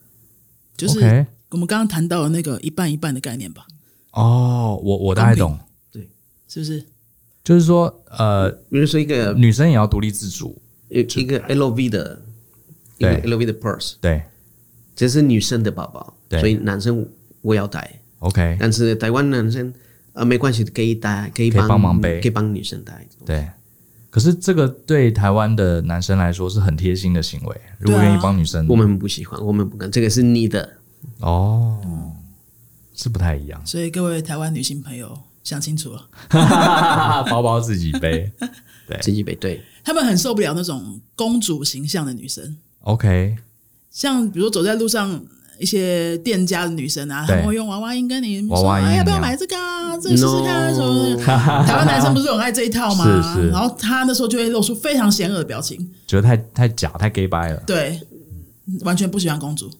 [0.77, 3.67] 就是我们刚刚谈到的那个一半一半的概念吧？
[4.13, 5.59] 哦，我我大概懂，
[5.91, 6.11] 对，
[6.49, 6.85] 是不是？
[7.45, 10.61] 就是说，呃，比如说一个女生也要独立自主。
[10.91, 12.23] 一一个 LV 的，
[12.99, 14.23] 一个 LV 的 purse，对，
[14.95, 17.05] 这是女生的包包，所以男生
[17.41, 18.57] 我要带，OK。
[18.61, 19.73] 但是台湾男生
[20.13, 23.05] 啊，没关系，可以带，可以帮忙背，可以帮女生带。
[23.27, 23.49] 对，
[24.09, 30.75] 可是这个对台湾的男生来说是很贴心的行为，如果愿意帮女生，我们不喜欢，我们不敢，这个是你的。
[31.21, 31.81] 哦，
[32.95, 33.61] 是不太一样。
[33.67, 36.09] 所以各位台湾女性朋友想清楚了，
[37.31, 38.33] 包包自己背，
[38.89, 39.63] 对，自己背，对。
[39.85, 42.57] 他们很受不了那种公主形象的女生。
[42.81, 43.37] OK，
[43.91, 45.23] 像比如说走在路上，
[45.59, 49.95] 一些店家的女生啊，他们会用娃娃音跟你说：“哎，要不要买这个啊？
[49.99, 53.05] 这个试试看什么的。”台湾男生不是很爱这一套吗？
[53.35, 53.49] 是是。
[53.51, 57.63] 然后他那时候就会露出非常险恶的表情，觉得太太假、太 gay 掰了。
[57.67, 58.01] 对，
[58.81, 59.71] 完全不喜欢公主。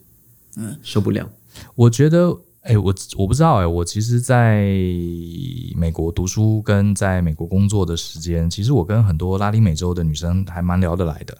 [0.57, 1.27] 嗯，受不了。
[1.75, 2.37] 我觉得。
[2.65, 4.65] 哎、我我不知道哎、我其实在
[5.77, 11.37] 美国读书跟在美国工作的时间，其实我跟很多拉丁美洲的女生还蛮聊得来的。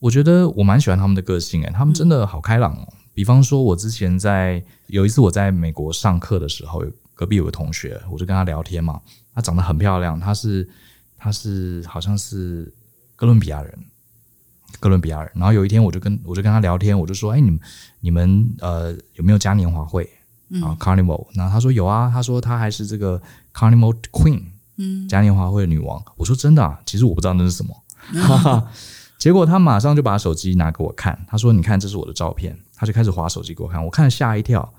[0.00, 2.92] 我觉得我蛮喜欢他们的个性哎、欸，他们真的好开朗哦。
[3.14, 6.82] 比方说，我之前在有一次我在美国上课的时候，
[7.14, 9.00] 隔壁有个同学，我就跟他聊天嘛，
[9.32, 10.68] 她长得很漂亮，她是
[11.16, 12.74] 她是好像是
[13.14, 13.78] 哥伦比亚人，
[14.80, 15.30] 哥伦比亚人。
[15.36, 17.60] 然后有一天，我就跟我就跟他聊天，我就说，哎、你们
[18.00, 20.08] 你们呃有没有嘉年华会？
[20.62, 23.20] 啊，Carnival，然后他说有啊，他说他还是这个
[23.52, 24.42] Carnival Queen，
[24.76, 26.02] 嗯，嘉年华会的女王。
[26.16, 27.76] 我说真的啊，其实我不知道那是什么。
[28.14, 28.66] 嗯、
[29.18, 34.72] 结果他马上就把手机拿给我看，他说：“你看，这是我的照片。”他就开始划手机给我看，我看了吓一跳。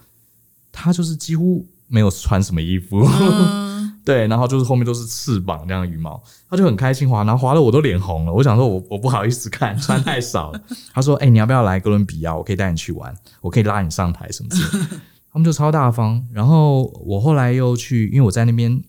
[0.72, 8.32] 他就是几乎没有穿什么衣服，嗯、 对，然后就是后面都是翅膀这样的羽毛，他就很开心划，然后划的我都脸红了。
[8.32, 10.62] 我想说我我不好意思看，穿太少了。
[10.94, 12.34] 他说：“哎、欸，你要不要来哥伦比亚？
[12.36, 15.02] 我可以带你去玩，我可以拉你上台什么之类的。”
[15.32, 18.82] 他们就超大方，然后我后来又去，因为我在那边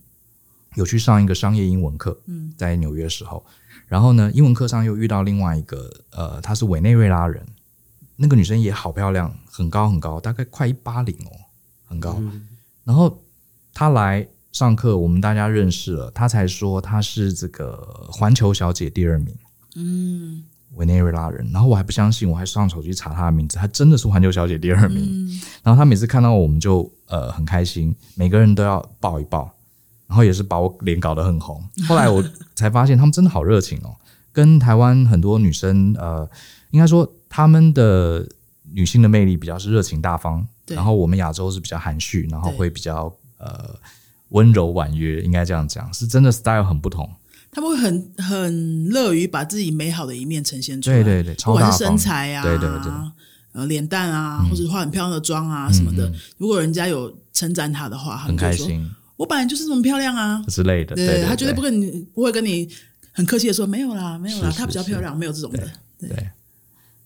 [0.74, 3.44] 有去上一个商业英文课，嗯，在纽约的时候，
[3.86, 7.44] 然后呢，英文课上又遇到另外一个，呃，她是委内瑞拉人，
[8.16, 11.30] 那个女生也好漂亮，很高很高，大概快一八零哦，
[11.86, 12.16] 很高。
[12.18, 12.48] 嗯、
[12.84, 13.22] 然后
[13.74, 19.36] 她来上课，我们大家认识了，她才说她是这个环球小姐第二名，
[19.76, 20.44] 嗯。
[20.74, 24.98] 委内瑞拉人，然后我还不相信，我还上手机查她的名字，她真的是环球小姐第二名。
[25.04, 29.52] 嗯、然后她每次看到我们就呃很开心，每个人都要抱一抱，
[30.06, 31.62] 然后也是把我脸搞得很红。
[31.88, 33.96] 后来我才发现他们真的好热情哦，
[34.32, 36.28] 跟台湾很多女生呃，
[36.70, 38.28] 应该说他们的
[38.72, 43.74] 女性的魅力比较是热情大方，然后我们亚洲是比较含蓄，然后会比较呃
[44.28, 47.10] 温柔婉约，应该这样讲，是真的 style 很不同。
[47.52, 52.92] 他们会很很乐于把自己美好的一面呈现出来，对对对，不管是身材啊，对对对，
[53.52, 58.88] 呃，脸蛋啊，嗯、或者化很漂亮的妆啊什么的，如果人家有称赞他的话，很开心。
[59.16, 62.68] 我本来就是这么漂亮啊之类的，对，对，对，对，他绝对不跟你不会跟你
[63.12, 65.68] 很客气的说没有啦，没有啦，她比较漂亮，没有这种的。
[65.98, 66.30] 对，对，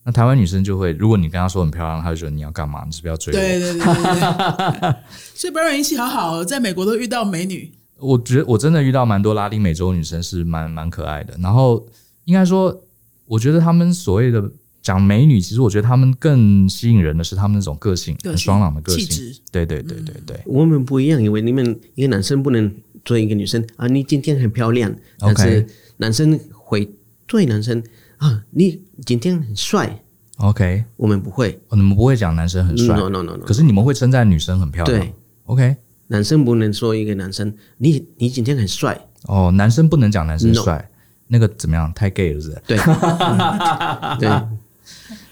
[0.05, 2.85] 那台湾女生就会，如果你跟她说很漂亮，她就觉得你要干嘛？
[2.85, 3.41] 你是不是要追我？
[3.41, 4.95] 对对对对对。
[5.35, 7.73] 所以不要人运气好好，在美国都遇到美女。
[8.05, 11.35] 我觉得我真的遇到蛮多拉丁美洲女生是蛮蛮可爱的。
[11.39, 11.87] 然后
[12.27, 12.83] 应该说，
[13.27, 14.51] 我觉得他们所谓的
[14.83, 19.07] 讲美女，其实我觉得他们更吸引人的是他们那种个性，很爽朗的个性。
[19.07, 19.41] 气质。
[19.51, 20.39] 对对对对对。
[20.45, 22.71] 我们不一样，因为你们一个男生不能
[23.03, 24.95] 追一个女生啊，你今天很漂亮。
[25.19, 26.91] 但是男生会
[27.27, 27.83] 追男生
[28.19, 30.03] 啊，你今天很帅。
[30.39, 32.97] OK，我们不会，你们不会讲男生很帅。
[32.97, 33.45] No no no no。
[33.47, 35.01] 可是你们会称赞女生很漂亮。
[35.01, 35.77] 对，OK。
[36.15, 38.97] 男生不能说一个男生，你你今天很帅
[39.27, 39.51] 哦。
[39.51, 40.89] 男生不能讲男生帅，
[41.27, 41.93] 那个怎么样？
[41.93, 42.63] 太 gay 了，是不是？
[42.69, 42.79] 对
[44.21, 44.29] 对。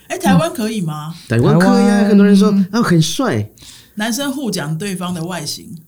[0.09, 1.15] 哎，台湾可以吗？
[1.29, 3.49] 台湾可以啊，很多人说啊很帅。
[3.95, 5.79] 男生互讲对方的外形。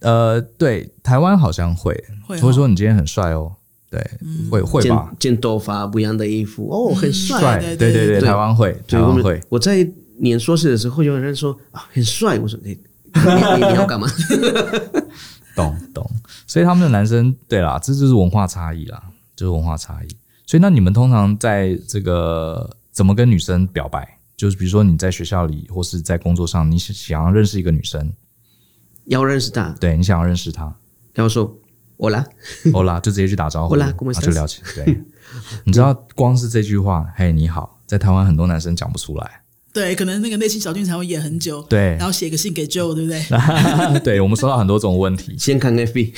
[0.00, 3.54] 呃，对，台湾好像会，会说你今天很帅哦。
[3.88, 4.04] 对，
[4.50, 5.12] 会会吧？
[5.20, 7.60] 剪头发，不一样的衣服，哦，很帅。
[7.76, 9.40] 对对对，台湾会，台湾会。
[9.48, 12.76] 我在念硕士的时候，有人说啊很帅，我说你。
[13.14, 14.06] 你你要干嘛？
[15.54, 16.10] 懂懂，
[16.46, 19.02] 所以他们的男生，对啦，这就是文化差异啦，
[19.34, 20.08] 就是文化差异。
[20.46, 24.18] 所以那你们通常在这个怎么跟女生表白？
[24.36, 28.12] 就是比如说你在学校里或是在工作上，你想要认识一个女生，
[29.06, 30.64] 要认识她，对，你想要认识她，
[31.14, 31.56] 然后说
[31.96, 34.60] Hola，Hola， 就直接去打招呼，Hola，就聊起。
[34.74, 35.02] 对，
[35.64, 39.40] 你知道光是这句话，嘿，你好，在台湾很多男生讲不出来。
[39.76, 44.00] 对，可能那个内心小剧场会演很久，对，然后写个信给 Joe，对不对？
[44.00, 46.14] 对，我们收到很多种问题，先看 FB，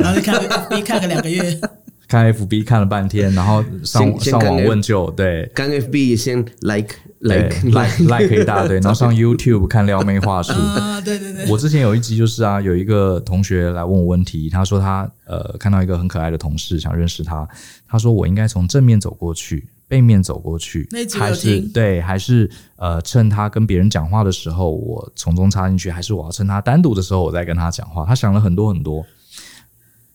[0.00, 1.60] 然后再看 FB，看个两个月，
[2.08, 11.46] 看 FB 看了半天，然后上上网问 Joe，对，看 FB 先 like like like like 一大堆， 然后上 YouTube 看撩妹话术，啊，对对对。
[11.50, 17.46] 我之前有一集就是啊，有一个同学来问我问题，他说他呃看到一个很可爱的同事，想认识他，
[17.86, 19.68] 他说我应该从正面走过去。
[19.92, 20.88] 背面走过去，
[21.20, 28.06] 还是对，还是呃，趁他跟别人讲话的时候，我从中插进去，还是我要趁他单独的时候，我再跟他讲话？
[28.06, 29.04] 他想了很多很多。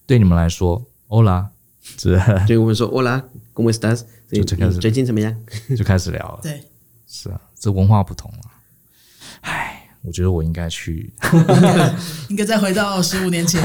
[0.07, 1.49] 对你们来说，Hola，
[1.95, 4.01] 这对我们说 Hola，¿Cómo estás？
[4.32, 5.36] 就开始最近怎么样？
[5.78, 6.39] 就开始聊了。
[6.41, 6.59] 对，
[7.07, 8.57] 是啊，这文化不同啊。
[9.41, 11.13] 唉，我觉得我应该去，
[12.30, 13.61] 应该再回到十五年前。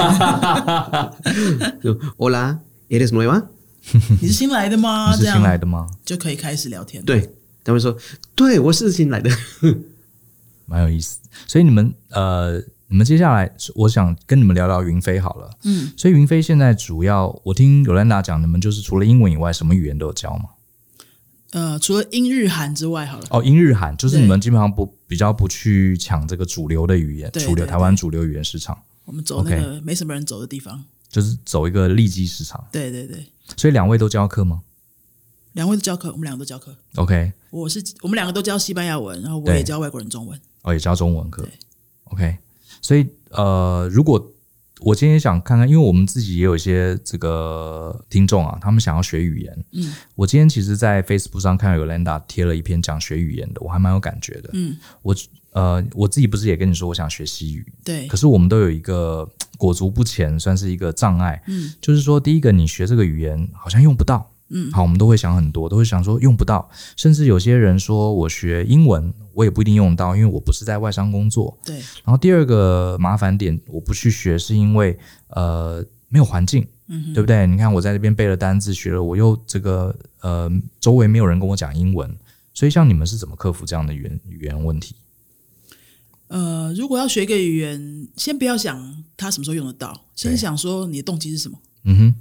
[1.80, 3.46] 就 Hola，¿Eres nueva？
[4.20, 5.12] 你是新来的吗？
[5.14, 5.88] 你是新来的吗？
[6.04, 7.04] 就可以开始聊天。
[7.04, 7.96] 对，他会说，
[8.34, 9.30] 对，我是新来的，
[10.66, 11.18] 蛮有意思。
[11.46, 12.58] 所以你们呃，
[12.88, 15.50] 你们接下来，我想跟你们聊聊云飞好了。
[15.64, 20.50] 嗯，所以云飞现在主要，我听 Yolanda 讲，你们就是除了英文以外，什么语言都有教吗？
[21.50, 23.26] 呃，除了英日韩之外，好了。
[23.30, 28.80] 哦，英日韩就是你们基本上不比较不去抢这个主流的语言，主流台湾主流语言市场。
[29.04, 32.64] 我们走那个没什么人走的地方，就是走一个利基市场。
[32.70, 33.26] 对对对。
[33.56, 34.62] 所以两位都教课吗？
[35.52, 36.74] 两位都教课，我们两个都教课。
[36.94, 40.40] OK，我是我们两个都教西班牙文，然后我也教外国人中文。
[40.62, 41.46] 哦，也教中文课。
[42.04, 42.38] OK，
[42.80, 44.32] 所以呃，如果
[44.80, 49.64] 我今天想看看，因为我们自己也有一些这个听众啊，他们想要学语言。
[49.72, 54.48] 嗯，我今天其实，在 Facebook 上看到 Yolanda 贴了一篇讲学语言的，我还蛮有感觉的。
[54.54, 55.14] 嗯，我
[55.50, 57.72] 呃，我自己不是也跟你说，我想学西语。
[57.84, 59.28] 对，可是我们都有一个。
[59.58, 71.76] 裹足不前算是一个障碍，嗯，就是说，第一个，你学这个语言好像用不到，嗯，好，我们都会想很多，都会想说用不到，甚至有些人说我学英文，我也不一定用到，因为我不是在外商工作，对。
[71.76, 74.98] 然后第二个麻烦点，我不去学是因为
[75.28, 77.46] 呃没有环境，嗯，对不对？
[77.46, 80.50] 你看我在这边背了单字，学了，我又这个呃
[80.80, 82.10] 周围没有人跟我讲英文，
[82.52, 84.96] 所以像你们是怎么克服这样的语言语言问题？
[86.32, 91.58] 呃，如果要学一个语言，先不要想它什么时候用得到，先想说你的动机是什么。
[91.84, 92.14] 嗯哼，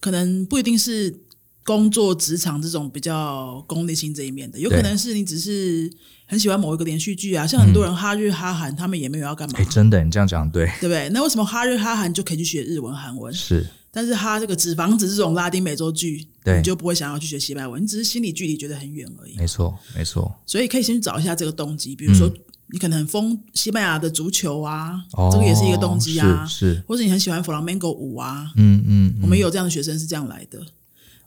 [0.00, 1.20] 可能不一定是
[1.62, 5.88] 工作职场这种比较功利性这一面的，有可能是你只是
[6.26, 9.56] 很喜欢某一个连续剧啊，像很多人哈日哈韩，他们也没有要干嘛。
[9.56, 11.08] 哎，真的，你这样讲对，对不对？
[11.10, 13.32] 那为什么哈日哈韩就可以去学日文、韩文？
[13.32, 19.36] 是，但是哈这个纸房子这种拉丁美洲剧，你就不会想要去学西班牙文，你只是心理距离觉得很远而已。
[19.36, 20.34] 没错，没错。
[20.44, 22.28] 所以可以先去找一下这个动机，比如说。
[22.68, 26.84] 你可能很疯西班牙的足球啊，哦、这个也是一个动机啊，是，是。
[26.88, 30.58] 或者你很喜欢弗朗明戈舞啊，嗯嗯，嗯，我们有这样的学生是这样来的，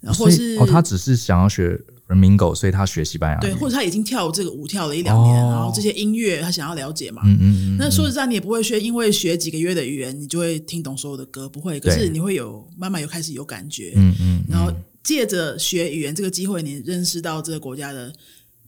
[0.01, 14.73] 然后是哦，他只是想要学 flamenco，所以他学西班牙，对，或者他已经跳这个舞跳了一两年，哦、然后这些音乐他想要了解嘛，嗯嗯，嗯，嗯，那说实在，你也不会学，因为学几个月的语言，你就会听懂所有的歌，不会，可是你会有慢慢有开始有感觉，嗯嗯，嗯，然后
[15.03, 18.11] 借着学语言这个机会，你认识到这个国家的。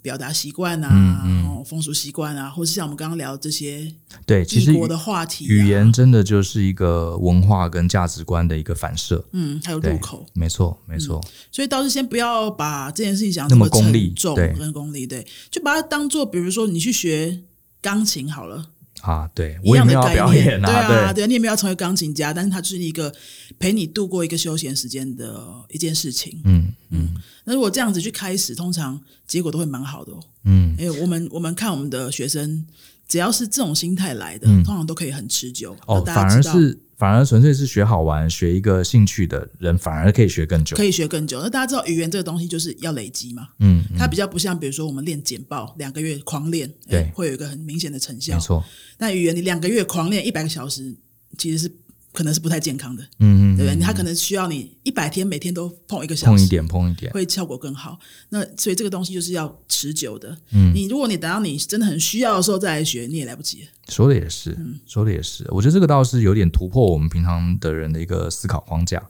[0.01, 3.91] 表达习惯啊，嗯嗯、风俗习惯啊，或是像我们刚刚聊这些
[4.25, 9.23] 对其实国的话题、啊，语言真的就是一个文化跟价值观的一个反射。
[9.33, 11.29] 嗯，还有入口，没错，没错、嗯。
[11.51, 17.41] 所以倒是先不要把这件事情想那么功利重跟功利，对，就把它当做，比如说你去学
[17.81, 18.67] 钢琴好了，
[19.01, 23.13] 啊，对，我也没有要表演啊，对啊，对，对，你也没有要成为钢琴家，但是它就是一个
[23.57, 26.41] 陪你度过一个休闲时间的一件事情。
[26.43, 27.09] 嗯嗯。
[27.45, 30.19] 那如果这样子去开始，通常结果都会蛮好的哦。
[30.43, 32.65] 嗯，因为我们我们看我们的学生，
[33.07, 35.75] 只要是这种心态来的，嗯、通常都可以很持久。
[35.87, 41.41] 哦，反而是反而纯粹是学好玩、学一个兴趣的人，反而可以学更久，可以学更久。
[41.41, 43.47] 那大家知道语言这个东西就是要累积嘛？
[43.59, 48.35] 嗯，嗯，它比较不像，比如说我们练简报，两个月狂练，对，会有一个很明显的成效。
[48.35, 48.63] 没错。
[48.97, 50.93] 但语言你两个月狂练一百个小时，
[51.37, 51.71] 其实是。
[52.11, 53.79] 可能是不太健康的，嗯嗯，对不对？
[53.81, 57.99] 他可能需要你一百天，每天都碰一个小时，碰一点，碰一点，会效果更好。
[58.29, 60.35] 那所以这个东西就是要持久的。
[60.51, 63.67] 嗯，你如果你等到你真的很需要的时候再来学，你也来不及。
[63.89, 65.45] 说的也是，嗯，说的也是。
[65.49, 69.01] 我觉得这个倒是有点突破我们平常的人的一个思考框架。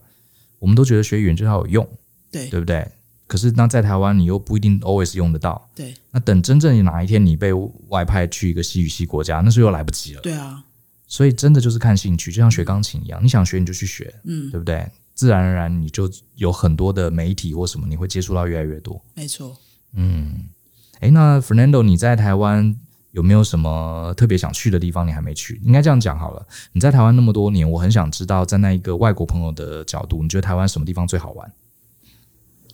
[0.60, 1.90] 我们都觉得学语言就要有用，
[2.30, 2.86] 对，对不对？
[3.28, 5.70] 可是那在台湾，你又不一定 always 用得到。
[5.74, 7.54] 对，那等真正哪一天你被
[7.88, 10.22] 外派去一个西语系国家，那时候又来不及了。
[10.22, 10.64] 对啊。
[11.10, 14.88] 所以真的就是看兴趣，就像学钢琴一样，你想学你就去学，嗯，对不对？
[15.16, 19.04] 自然而然你就有很多的媒体或什么，你会接触到越来越多。
[19.16, 19.58] 没错，
[19.94, 20.48] 嗯，
[21.02, 22.74] 诶，那 Fernando，你在台湾
[23.12, 25.06] 有没有什么特别想去的地方？
[25.06, 26.48] 你还没去，应该这样讲好了。
[26.72, 31.52] 你在台湾那么多年，我很想知道，在那一个外国朋友的角度，你觉得台湾什么地方最好玩？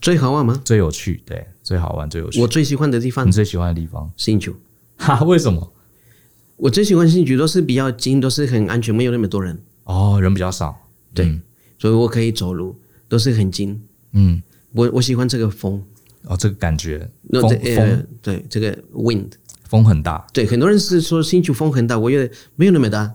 [0.02, 0.62] 最好玩吗？
[0.64, 2.40] 最有趣，对，最好玩，最有趣。
[2.42, 4.12] 我最喜欢的地方，你最喜欢的地方？
[4.18, 4.56] 新竹。
[4.98, 5.74] 哈，为什么？
[6.58, 9.60] 我最喜欢新竹都是比较近，都是很安全，没有那么多人。
[9.84, 10.76] 哦，人比较少，
[11.14, 11.42] 对，嗯、
[11.78, 12.76] 所以我可以走路，
[13.08, 13.80] 都是很近。
[14.14, 14.42] 嗯，
[14.72, 15.84] 我我喜欢这个风，
[16.24, 19.28] 哦，这个感觉，风风，呃、对，这个 wind
[19.68, 20.26] 风很大。
[20.34, 23.14] 对，很多人是说新竹风很大，我觉得没有那么大，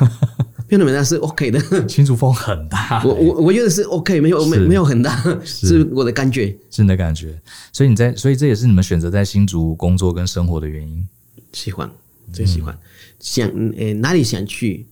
[0.68, 1.88] 没有那么大是 OK 的。
[1.88, 7.40] 新竹风很大，我我我觉得是 OK，没有没没有很大，是，是我的感觉，是你的感觉。
[7.72, 11.08] 所以你在，所以这也是你们选择在新竹工作跟生活的原因。
[11.52, 11.90] 喜欢。
[12.32, 12.80] 最喜欢，嗯、
[13.20, 14.86] 想诶、欸、哪里想去？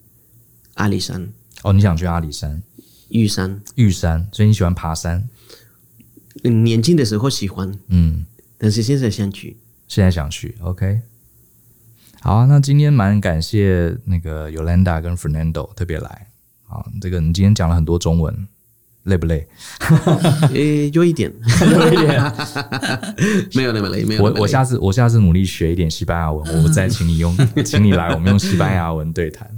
[0.74, 1.28] 阿里山
[1.64, 2.62] 哦，你想去阿里山、
[3.10, 5.28] 玉山、玉山，所以你喜欢爬山。
[6.44, 8.24] 嗯，年轻的时候喜欢，嗯，
[8.56, 10.56] 但是现在想去，现在想去。
[10.62, 11.02] OK，
[12.20, 16.28] 好啊，那今天蛮感谢那个 Yolanda 跟 Fernando 特别来。
[16.66, 18.48] 啊，这个你今天讲了很多中文。
[19.04, 19.46] 累不累？
[20.54, 22.32] 诶、欸，有一点，有一点，
[23.54, 24.04] 没有那么累。
[24.04, 24.34] 没有那么累。
[24.36, 29.48] 我我下次我下次努力学一点西班牙文， 我再请你用，请你来，我们用西班牙文对谈。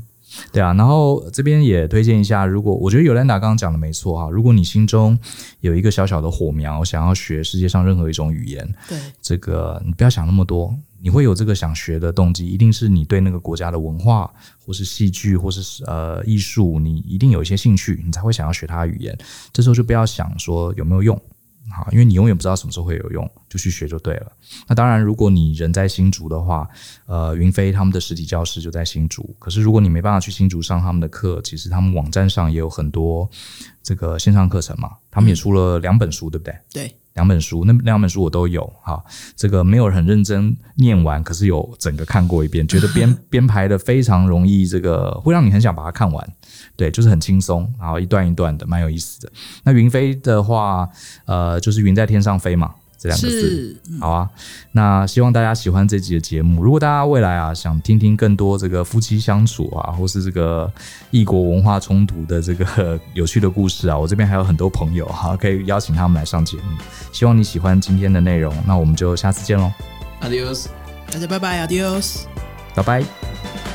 [0.52, 5.16] 对啊，然后这边也推荐一下，如果我觉得 Yolanda 刚刚讲的没错哈，如果你心中
[5.60, 10.76] 有一个小小的火苗，想要学世界上任何一种语言，对，这个你不要想那么多。
[11.04, 14.32] 你会有这个想学的动机，一定是你对那个国家的文化，
[14.64, 19.14] 或是戏剧，或是呃艺术，你一定有一些兴趣，你才会想要学它的语言。
[19.52, 21.14] 这时候就不要想说有没有用，
[21.70, 24.32] 好，因为你永远不知道什么时候会有用，就去学就对了。
[24.66, 26.66] 那当然，如果你人在新竹的话，
[27.04, 29.36] 呃，云飞他们的实体教室就在新竹。
[29.38, 33.28] 可是如果你没办法去新竹上他们的课，其实他们网站上也有很多
[33.82, 34.92] 这个线上课程嘛。
[35.10, 36.56] 他们也出了两本书，对不对？
[36.72, 36.96] 对。
[37.14, 39.02] 两本书，那两本书我都有哈。
[39.34, 46.32] 这个没有很认真念完，可是有整个看过一遍，觉得编 编排的非常容易，这个会让你很想把它看完。
[46.76, 49.32] 对，就是很轻松，然后一段一段的，蛮有意思的。
[49.64, 50.88] 那云飞的话，
[51.24, 52.74] 呃，就是云在天上飞嘛。
[53.04, 54.30] 这两个字，好啊。
[54.72, 56.62] 那希望大家喜欢这集的节目。
[56.62, 60.72] 如果大家未来啊想听听更多这个夫妻相处啊，或是这个
[61.10, 66.62] 异国文化冲突的这个有趣的故事啊，我这边还有很多朋友哈，可以邀请他们来上节目。
[67.12, 69.70] 希望你喜欢今天的内容，那我们就下次见喽。
[70.22, 70.66] Adios，
[71.10, 72.22] 大家拜拜，Adios，
[72.74, 73.73] 拜拜。